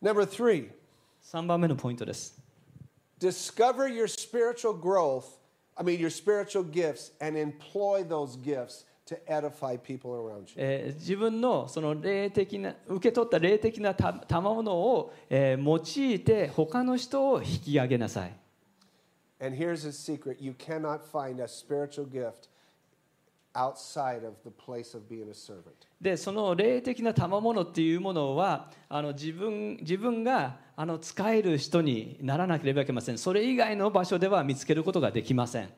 [0.03, 0.69] Number three,
[1.23, 2.37] 3番目のポイントです
[3.19, 5.39] discover your spiritual growth,
[5.75, 8.85] I mean, your spiritual gifts, and employ those gifts
[10.56, 18.32] えー自分のその霊的な受け取った霊的なた賜物を、えー用いて他の人を引き上げなさい。
[19.40, 20.36] And here's a secret.
[20.40, 22.48] You cannot find a spiritual gift
[23.54, 25.72] outside of the place of being a servant.
[26.00, 33.18] でその霊的な賜物っていうものはあの自分自分があの使える人にならなければいけません。
[33.18, 35.70] それ以外の場所では見つけることができません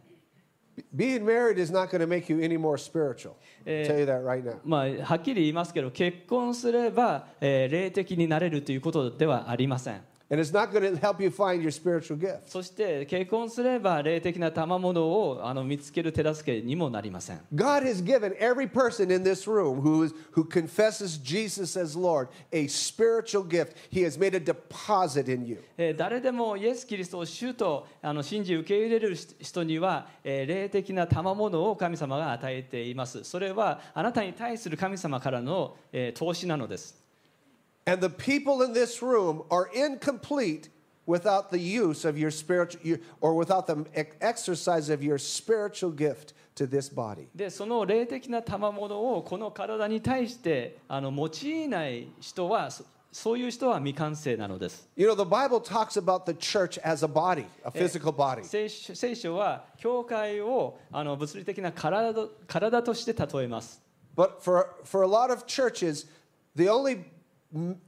[0.95, 3.35] Being married is not going to make you any more spiritual.
[3.67, 4.61] Eh, tell you that right now.
[4.65, 12.49] まあ、はっきり言いますけど結婚すれば、えー霊的になれるということではありません And it's not going to help you find your spiritual gift.
[12.49, 21.95] そして結婚すれば霊的な賜物をあの見つける手助けにもなりません God has given every person in this room who, is, who confesses Jesus as
[21.95, 23.77] Lord a spiritual gift.
[23.91, 25.63] He has made a deposit in you.
[25.77, 37.04] えー誰でもイエス・キリストを主とあの信じ受け入れる人には、えー霊的な賜物を神様が与えていますそれはあなたに対する神様からの、えー投資なのです
[37.86, 40.70] And the people in this room are incomplete
[41.08, 45.92] without the use of your spiritual, your- or without the ex- exercise of your spiritual
[45.92, 47.28] gift to this body.
[47.34, 58.44] でその霊的な賜物をこの体に対してあの用いない人はそそういう人は未完成なのです You know, the Bible talks about the church as a body, a physical body.
[58.44, 63.82] 聖書聖書は教会をあの物理的な体と体として例えます
[64.16, 66.06] But for, for a lot of churches,
[66.56, 67.04] the only,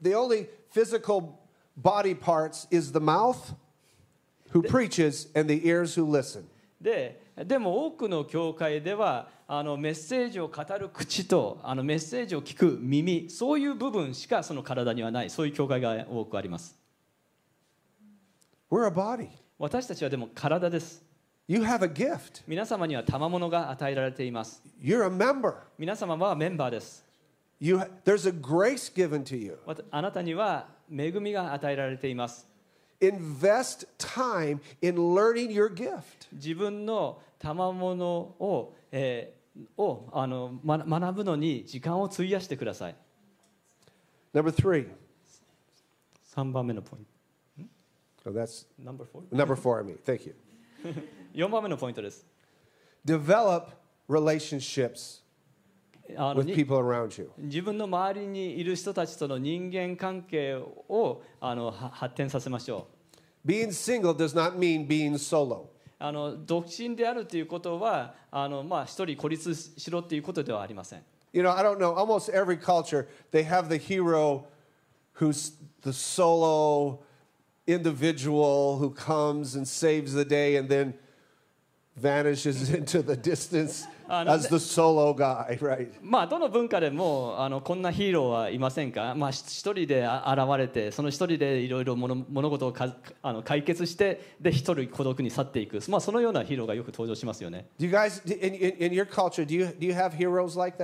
[0.02, 1.40] the only physical
[1.76, 3.54] body parts is the mouth
[4.50, 6.44] who preaches and the ears who listen.
[6.80, 16.78] ででも多くの教会ではあのメッセージを語る口とあのメッセージを聞く耳そういう部分しかその体にはないそういう教会が多くあります
[18.70, 19.28] We're a body.
[19.58, 21.02] 私たちはでも体です
[21.48, 22.42] You have a gift.
[22.48, 25.54] 皆様には賜物が与えられています You're a member.
[25.78, 27.05] 皆様はメンバーです
[27.59, 29.57] You, ha- there's a grace given to you.
[29.65, 32.47] わたあなたには恵みが与えられています
[32.99, 36.27] Invest time in learning your gift.
[36.33, 38.05] 自分の賜物
[38.39, 39.41] を,、えー
[39.77, 42.95] をあの、ま、学ぶのに時間を費やしてください
[44.33, 44.87] Number three.
[46.33, 47.05] 3番目のポイン
[48.23, 49.97] Oh, that's ト Number four number four, I mean.
[50.05, 50.35] Thank you.
[51.33, 52.25] 4番目のポイントです
[53.05, 53.69] Develop
[54.07, 55.21] relationships
[56.16, 57.30] あの with に people around you.
[57.38, 62.86] 自分の周りにいる人たちとの人間関係をあのは発展させましょ
[63.44, 65.62] Being single does not mean being solo.
[65.62, 65.66] う
[65.98, 71.02] あの独身であるということはあの、まあ、一人孤立しろということではありません
[71.32, 74.44] You know, I don't know, almost every culture, they have the hero
[75.18, 75.52] who's
[75.82, 77.00] the solo
[77.66, 80.94] individual who comes and saves the day and then
[86.02, 89.14] まあどの文化でもあのこんなヒーローはいませんか？
[89.16, 92.74] まあ一人で現れてその一人でいろいろ物事を
[93.22, 95.80] あの解決してで一人孤独に去っていく。
[95.88, 97.66] まあそのようなヒーローがよく登場しますよね。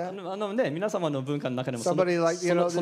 [0.09, 2.05] あの,ね皆様の文化の中でもその、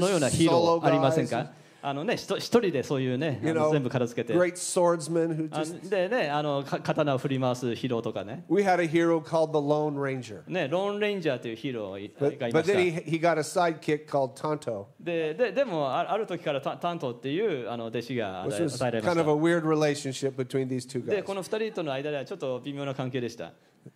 [0.08, 1.50] ようなヒーローありませんか？
[1.82, 5.88] あのね一人でそういうね know, 全部片付けて great swordsmen who あ just.
[5.88, 10.42] でねあのか刀を振り回すヒーローとかね We had a hero called the Lone Ranger.
[10.46, 18.54] ねローンレンジャーというヒーロー But, がいま but した then he, he got a sidekick called Tonto, でででもあある時からタタントっていうあの弟子が which
[18.54, 21.24] 与え was られま kind し of a た weird relationship between these two で guys.
[21.24, 23.52] この二人との間ではちょっと微妙な関係でした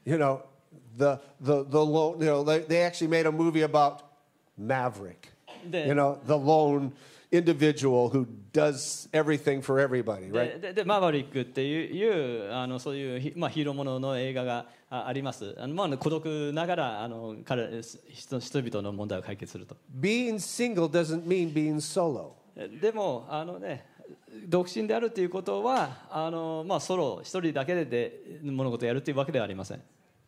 [0.07, 0.41] You know,
[0.97, 3.99] the, the, the lone, you know, they, they actually made a movie about
[4.57, 5.28] Maverick.
[5.70, 6.93] You know, the lone
[7.32, 10.59] individual who does everything for everybody, で right?
[10.59, 22.32] ででマーヴァリックっていういうあのそういうヒ,、まあ、ヒーローものの映画があありますあの、まあ、孤独ながらあの彼人人々の問題を解決すると Being single doesn't mean being solo.
[22.82, 23.86] でもあのね
[24.47, 29.82] 独身であるということはあの、まあ、ソロ一人だけでで物事をやるというわけではありません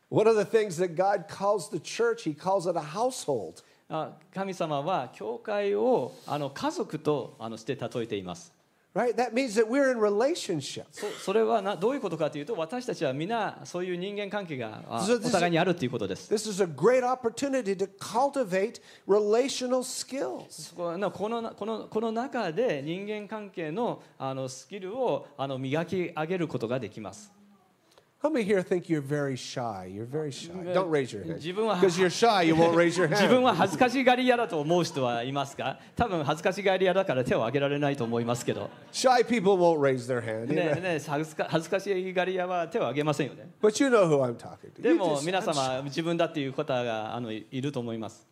[0.08, 3.62] One of the things that God calls the church, He calls it a household.
[3.89, 8.53] あ神様は教会をあの家族とあのして例えています
[8.97, 9.15] Right?
[9.15, 10.85] That means that we're in relationship.
[10.91, 20.73] そそれはなどういうことかというと私たちは皆そういう人間関係がお互いにあるということです This is a great opportunity to cultivate relational skills.
[20.75, 27.36] このこのこの中で人間関係のあのスキルをあの磨き上げることができます。
[28.19, 29.91] How many here think you're very shy?
[29.93, 30.49] You're very shy.
[30.73, 31.35] Don't raise your hand.
[31.35, 33.41] 自分は Because you're shy, you won't raise your 自分 hand.
[33.43, 40.49] は恥ずかしがり屋だと思う人はいますか多分恥ずかしがり屋だから手を挙げられないと思いますけど、Shy people won't raise their hand.
[40.49, 40.81] you ね know.
[40.81, 43.49] ね、恥ずか恥ずかしがり屋は手を挙げませんよね。
[43.61, 44.81] But you know who I'm talking to.
[44.81, 48.25] で You も just- 皆 I'm 様自分だっていう方があのいいると思います。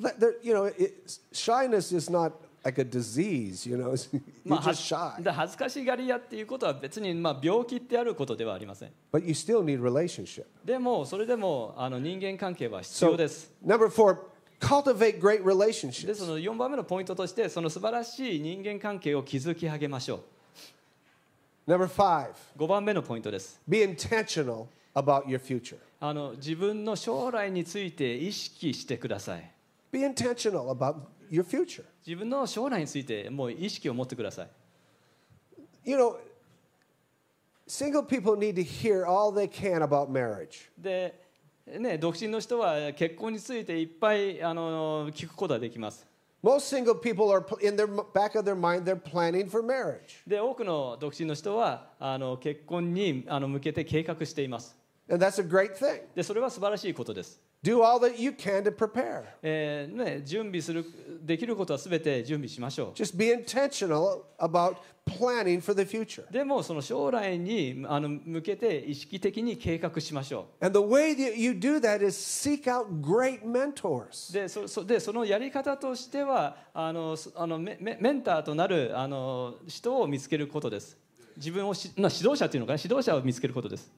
[0.00, 0.92] Let- there- you know, it,
[1.32, 2.32] shyness is not
[2.64, 3.68] like a disease.
[3.68, 8.90] You know, you're まあ、just は shy, で恥ずかしがり屋っていうことは別にまあ病気ってあることではありません。
[9.12, 10.44] but you still need relationship.
[10.64, 13.52] でもそれでもあの人間関係は必要 So です。
[13.64, 14.16] number four,
[14.60, 16.14] cultivate great で relationships.
[16.14, 20.24] その4番目のポイントとしてその素晴らしい人間関係を築き上げましょ
[21.66, 25.76] Number five, う5番目のポイントです be intentional about your future.
[25.98, 29.50] あの自分の将来について意識してください
[29.90, 30.96] Be intentional about
[31.30, 31.84] your future.
[32.06, 34.48] 自分の将来についてもう意識を持ってください
[35.84, 36.16] You know,
[37.66, 40.70] single people need to hear all they can about marriage.
[40.78, 41.20] で、
[41.66, 46.06] ね、独身の人は結婚についていっぱいあの聞くことができます
[46.42, 50.22] Most single people are in their back of their mind, they're planning for marriage.
[50.26, 54.76] で多くの独身の人はあの結婚にあの向けて計画しています
[55.10, 56.02] And that's a great thing.
[56.14, 59.22] でそれは素晴らしいことです Do all that you can to prepare.
[59.40, 60.84] えーね、準備する
[61.22, 62.94] できることはすべて準備しましょう。
[66.30, 70.64] でもその将来にあの向けて意識的に計画しましょう。
[74.34, 74.46] で,
[75.00, 80.98] そ、のやり方としては、あのあのメ,メンターとなるあの人を見つけることです。
[81.36, 83.90] 自分をし、まあ、指導者というのか指導者を見つけることです。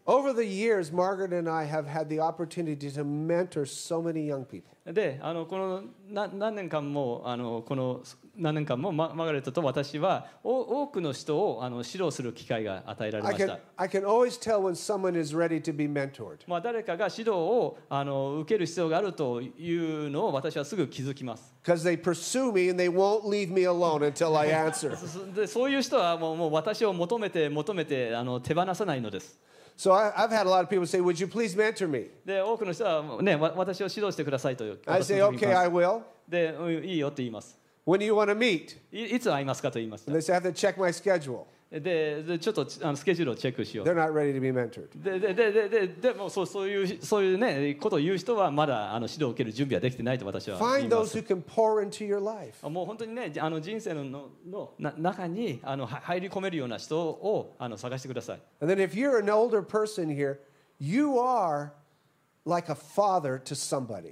[4.87, 8.01] で、あのこの何,何年間もあのこの
[8.39, 16.39] 何年間もママーガレットと私はお多くの人をあの指導する機会が与えられま I し can, た I can always tell when someone is ready to be mentored.
[16.47, 21.55] まあ、誰かが指導をあの受ける必要があるというのを私はすぐ気づきます。
[21.64, 25.34] Because they pursue me and they won't leave me alone until I answer.
[25.34, 29.39] でそういう人はもうもう私を求めて求めてあの手放さないのです。
[29.76, 32.09] So I, I've had a lot of people say, Would you please mentor me?
[32.24, 36.01] で多くの人は、ね、わ私を指導してくださいと I 私 say, Okay, ま I す will.
[36.28, 37.56] で、うんいいよって言います。
[37.87, 38.76] When do you want to meet?
[38.91, 41.45] いいつ会いますかと言いまし And they say, I have to check my schedule.
[41.70, 41.80] た。
[41.80, 43.87] ででちょっとあのスケジュールをチェックしよう。
[43.87, 44.89] They're not ready to be mentored.
[44.95, 51.26] ででででででもそうそういうそういうねことを言う人はまだあの指導を受ける準備はできてないと私は言 Find いま those す who。
[51.26, 52.68] can pour into your life.
[52.68, 58.41] もう本当にねあの人生のののな中にあのは入り込めるような人をあの探してください。
[58.61, 60.39] And then if you're an older person here,
[60.80, 61.70] you are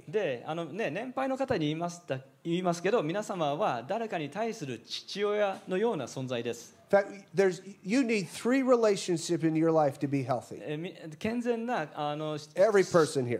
[0.09, 6.75] であの、ね、年配の方に言い,ますた言いますけど、皆様は誰かに対する父親のような存在です。
[11.17, 12.37] 健全なあの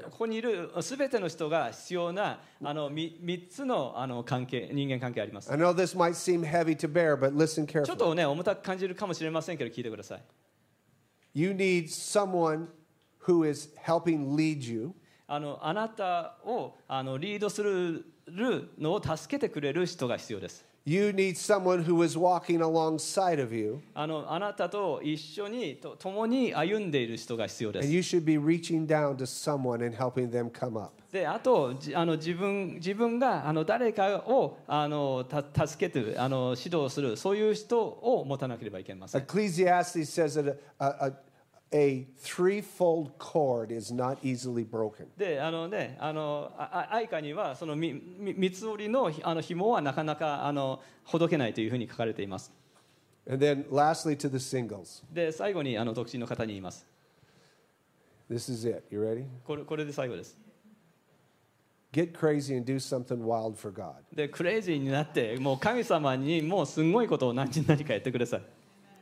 [0.09, 5.51] ここにいるすべての人が必要なあの 3, つの,あの関係人間関係あります。
[7.85, 10.21] ちょっと、ね、重たく感じるかもしれませんけど、聞いてください。
[13.27, 14.93] Who is helping lead you.
[15.27, 18.05] あのあなたをあのリードする
[18.77, 20.65] のを助けてくれる人が必要です。
[20.87, 23.79] You need someone who is walking alongside of you.
[23.95, 27.93] あのあなたと一緒にと共に歩んでいる人が必要で And す。
[27.93, 30.91] you should be reaching down to someone and helping them come up.
[31.11, 39.21] であとじあの自分自分があの誰かをあのた助けてあの指導するそういう人を持たなければいけません。
[39.23, 41.13] Ecclesiastes says that a, a, a
[41.71, 45.07] threefold cord is not easily broken.
[45.17, 52.51] であのねあのああ愛花にはそのみみ三つ折りのあの紐はなかなかあのほどけないというふうに書かれています。
[53.27, 55.03] And then lastly to the singles.
[55.11, 56.87] で最後にあの独身の方に言います。
[58.29, 58.83] This is it.
[58.89, 59.25] You ready?
[59.43, 60.37] これこれで最後です。
[61.91, 63.93] Get crazy and do something wild for God.
[64.13, 68.41] でクレイジーになってもう神様にもうすごいことを何 何かやってください。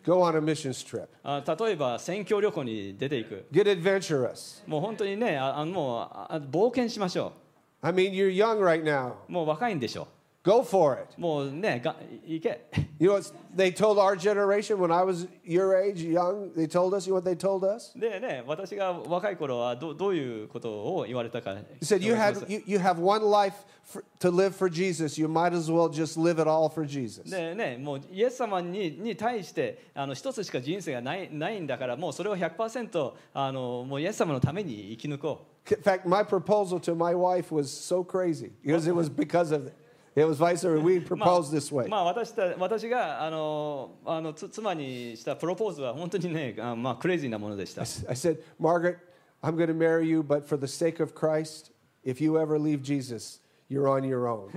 [0.05, 1.07] Go on a missions trip.
[1.23, 3.45] あ例えば宣教旅行に出ていく。
[3.51, 4.67] Get adventurous.
[4.67, 7.33] もう本当にねああのもうあ冒険しましょ
[7.81, 9.13] I mean, you're young right now.
[9.27, 9.31] う。
[9.31, 10.07] もう若いんでしょ
[10.44, 11.08] Go for it.
[11.20, 11.96] もうねが
[12.26, 16.94] いけ You know, what they told our generation when I was your age, young, they told
[16.94, 17.92] us, you know what they told us?
[17.98, 24.54] でね私が若い頃はどどういうことを言われたか They said, you, お願いしま had, す you, you have one life for, to live
[24.56, 25.20] for Jesus.
[25.20, 27.28] You might as well just live it all for Jesus.
[27.28, 39.52] でね、もうイエス様にに対してあの一つしか人生がないないんだからもうそれを100%あのもうイエス様のために生き抜こ In fact, my proposal to my wife was so crazy because it was because
[39.54, 39.74] of it
[40.15, 40.83] Was vice versa.
[40.83, 41.87] We proposed this way.
[41.89, 48.97] まあ、私た私があのあのつ妻にしたプロポーズは本当にねあまあクレイジーなものでした I said, Margaret,
[49.41, 51.71] I'm going to marry you, but for the sake of Christ,
[52.03, 53.39] if you ever leave Jesus,
[53.69, 54.51] you're on your own.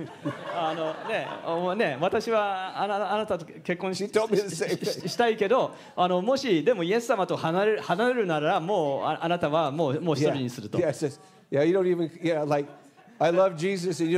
[0.55, 10.41] あのねおね私はあなあなたと結婚ししししたいけどあのもしでもイエス様と離れる離れるならもうああなたはもうもう一人 yeah.
[10.43, 10.77] にすると。
[10.77, 12.69] yeah, it says, yeah, you don't even, yeah, like,
[13.19, 14.11] I love Jesus, and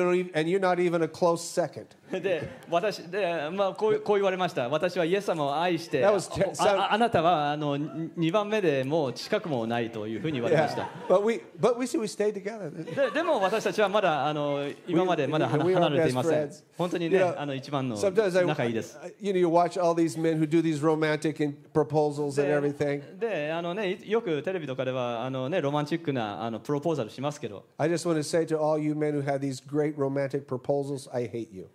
[0.50, 1.88] you're not even a close second.
[2.12, 6.12] で私で、まあ、こうこう言われました私はイエス様を愛してあ
[6.60, 12.72] ああなたはあの2番目でもう近くもないというふうに言われました but we, but we see we stayed together.
[12.84, 20.80] ででも私たちはまだあの今までまだ離れていません.本当に You ね know, あの一番の仲いいです you know, you watch all these men who do these
[20.82, 23.20] romantic proposals and で everything.
[23.20, 30.48] であのねよくテレビとかではあのねロマンチックなあのプロポーザルしますけど I just want to say to all you men who have these great romantic
[30.48, 31.68] proposals, I hate you.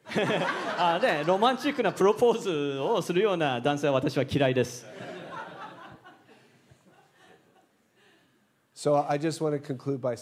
[0.78, 4.86] あねロマンチックなプロポーズをするような男性は私は嫌いです
[8.74, 10.14] So I just want to conclude by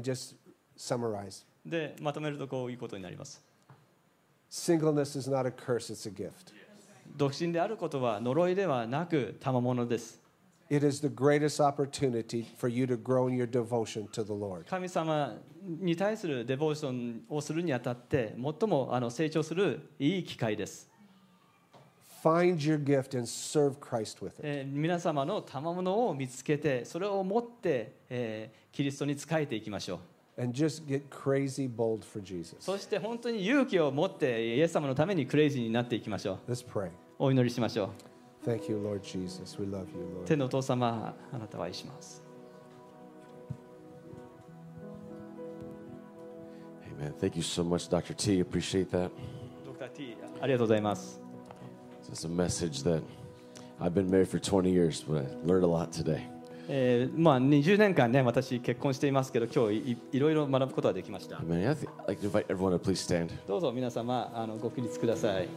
[0.00, 0.34] just
[0.76, 1.44] summarize.
[1.64, 3.42] でまとめるとこういうことになります
[4.50, 6.52] Singleness is not a curse, it's a gift.
[7.16, 10.20] 独身であることは呪いではなく賜物です
[10.70, 14.64] It is the greatest opportunity for you to grow in your devotion to the Lord.
[14.66, 20.88] 神様に対するデボーションをするにあたって最もあの成長するいい機会です、
[22.22, 24.40] Find your gift and serve Christ with it.
[24.42, 30.00] えー皆様の賜物を見つけてそれを持って、えーキリストに仕えていきましょ
[30.36, 32.56] う And just get crazy bold for Jesus.
[32.60, 36.90] そして本当に勇気を持ってイエス様のためにクレイジーになっていきましょう Let's pray.
[37.18, 37.90] お祈りしましょ
[38.44, 39.58] Thank you, Lord Jesus.
[39.58, 40.24] We love you, う Lord.
[40.26, 42.22] 天のお父様あなたを愛します
[47.00, 47.12] Amen.
[47.18, 48.14] Thank you so much, Dr.
[48.14, 48.40] T.
[48.42, 49.10] Appreciate that.
[49.66, 51.20] ドクター T ありがとうございます
[52.12, 53.02] It's a message that
[53.80, 56.22] I've been married for 20 years, but I learned a lot today.
[56.70, 61.66] えーまあ、20年間ね私結婚していますけど今日いいろいろ学ぶことができました Amen.
[61.66, 63.30] I think, I'd like to invite everyone to please stand.
[63.46, 65.48] どうぞ皆様あのご起立ください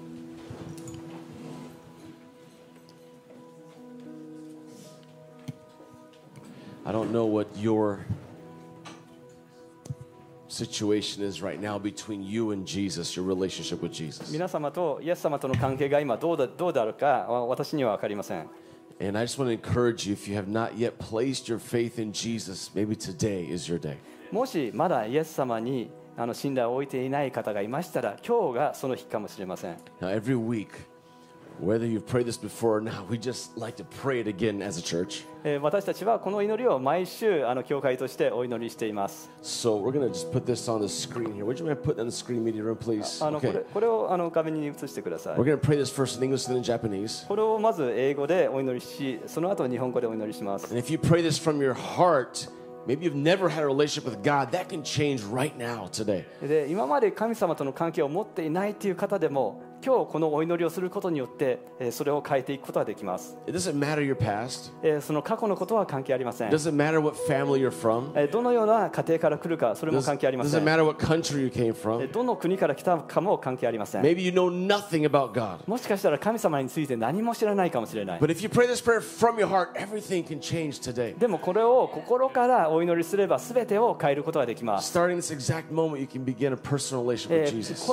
[6.91, 7.99] I don't know what your
[10.49, 14.31] situation is right now between you and Jesus, your relationship with Jesus.
[14.33, 18.49] 皆様とイエス様との関係が今どうだどうであるかわ私には分かりません
[18.99, 22.01] And I just want to encourage you if you have not yet placed your faith
[22.01, 23.99] in Jesus, maybe today is your day.
[24.33, 30.69] もしまだイエス様にあの信頼を置いていない方がいましたら今日がその日かもしれません Now, every week,
[31.59, 34.79] whether you've prayed this before or not, we just like to pray it again as
[34.79, 35.25] a church.
[35.43, 41.45] えー私たちはこの祈りを毎週あの教会としてお祈りしています So we're going to just put this on the screen here.
[41.47, 43.25] Would you mind putting it on the screen, media room, please?
[43.25, 43.65] あのこれ Okay.
[43.73, 47.27] これをあの画面に映してください We're going to pray this first in English and then in Japanese.
[47.27, 52.51] これをまず英語でお祈りしその後日本語でお祈りします And if you pray this from your heart,
[52.87, 56.25] maybe you've never had a relationship with God, that can change right now, today.
[56.47, 61.60] で今まで神様との関係を持っていないという方でも 今日このお祈りをすることによって
[61.92, 63.36] それを変えていくことができます。
[65.02, 66.52] その過去のことは関係ありません。
[66.52, 66.58] ど
[68.42, 70.66] のような家庭から来るかそれも関係ありません。
[72.12, 74.04] どの国から来たかも関係ありません。
[74.04, 74.08] も
[75.78, 78.20] しかしたら神様について何も知らないかもしれない。
[81.18, 84.94] でもこれを心からお祈りすれば全てを変えることができます。
[84.94, 85.00] こ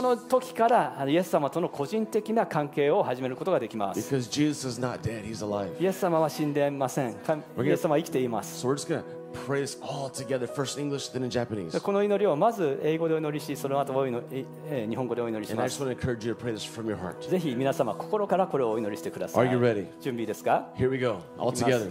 [0.02, 5.80] の時からイエス様との個人的な関係を始めることができます Because Jesus is not dead, he's alive.
[5.80, 9.04] イエス様は死んでいません神 gonna- イエス様は生きています So we're just to
[9.46, 11.80] pray this all together, first English, then in Japanese.
[11.80, 16.98] この祈りをまず英語でお祈りしその後お祈りえー日本語でお祈りし And I ま just す want to encourage you to pray this from your
[16.98, 17.28] heart.
[17.30, 19.86] ぜひ皆様心からこれをお祈りしてください Are you ready?
[20.00, 21.90] 準備ですか Here we go, all together.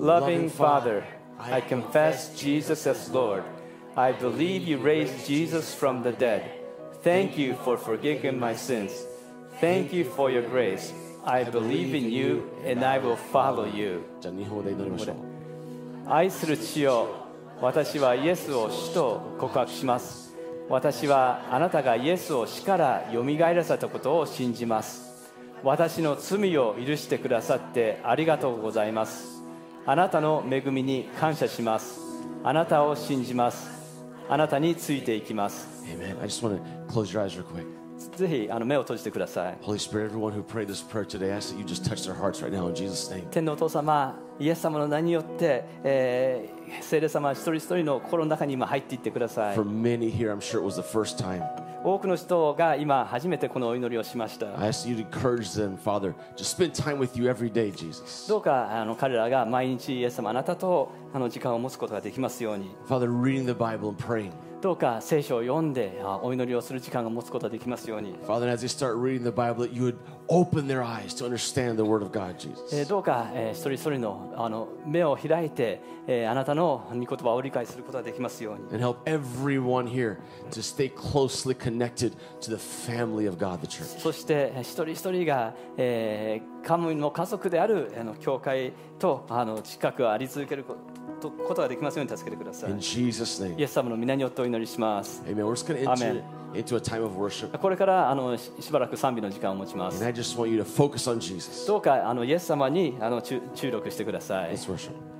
[0.00, 1.04] Loving Father,
[1.38, 3.42] I confess Jesus as Lord.
[3.94, 6.59] I believe you raised Jesus from the dead.
[7.02, 8.92] Thank you for forgiving my sins.
[9.60, 10.92] Thank you for your grace.
[11.24, 14.02] I believe in you and I will follow you.
[14.20, 15.30] じゃあ日本語で祈りましょう。
[16.12, 17.06] 愛する父よ
[17.60, 20.34] 私はイエスを主と告白します
[20.68, 25.30] 私はあなたがイエスを死からよみがえらせたことを信じます
[25.62, 29.42] 私の罪を許してくださってありがとうございます
[29.86, 32.00] あなたの恵みに感謝します
[32.42, 33.79] あなたを信じます
[34.30, 36.20] あなたについていきます Amen.
[36.22, 37.66] I just want to close your eyes real quick.
[38.16, 42.06] ぜひあの目を閉じてください Holy Spirit, everyone who prayed this prayer today, I ask that you just touch
[42.06, 43.26] their hearts right now in Jesus' name.
[43.30, 51.42] 天のお父様イエス様の名によって、えー聖霊様一人一人の心の中に今入っていってください For many here, I'm sure it was the first time.
[51.82, 54.46] 多くの人が今初めてこのお祈りをしました。
[54.46, 55.78] Them,
[57.52, 57.72] day,
[58.28, 62.70] どうかあの彼らが毎日、イエス様あなたとあの時間を持つことができますように。
[64.60, 68.14] どうか聖書を読んでお祈りをする時間を持つことができますように。
[72.74, 78.78] えどうか、えー、一人一人の,あの目を開いて、え、あなたの御言葉を理解することができますように。
[83.98, 90.89] そして一人一人が、えー、神の家族であるあの教会とあの近くあり続けること。
[91.20, 92.70] とことができますように助けてください。
[93.56, 95.22] イエス様の皆にお祈りします。
[97.58, 100.00] これからあのしばらく賛美の時間を持ちます。
[101.66, 103.40] どうかあのイエス様にあの注
[103.70, 104.56] 力してください。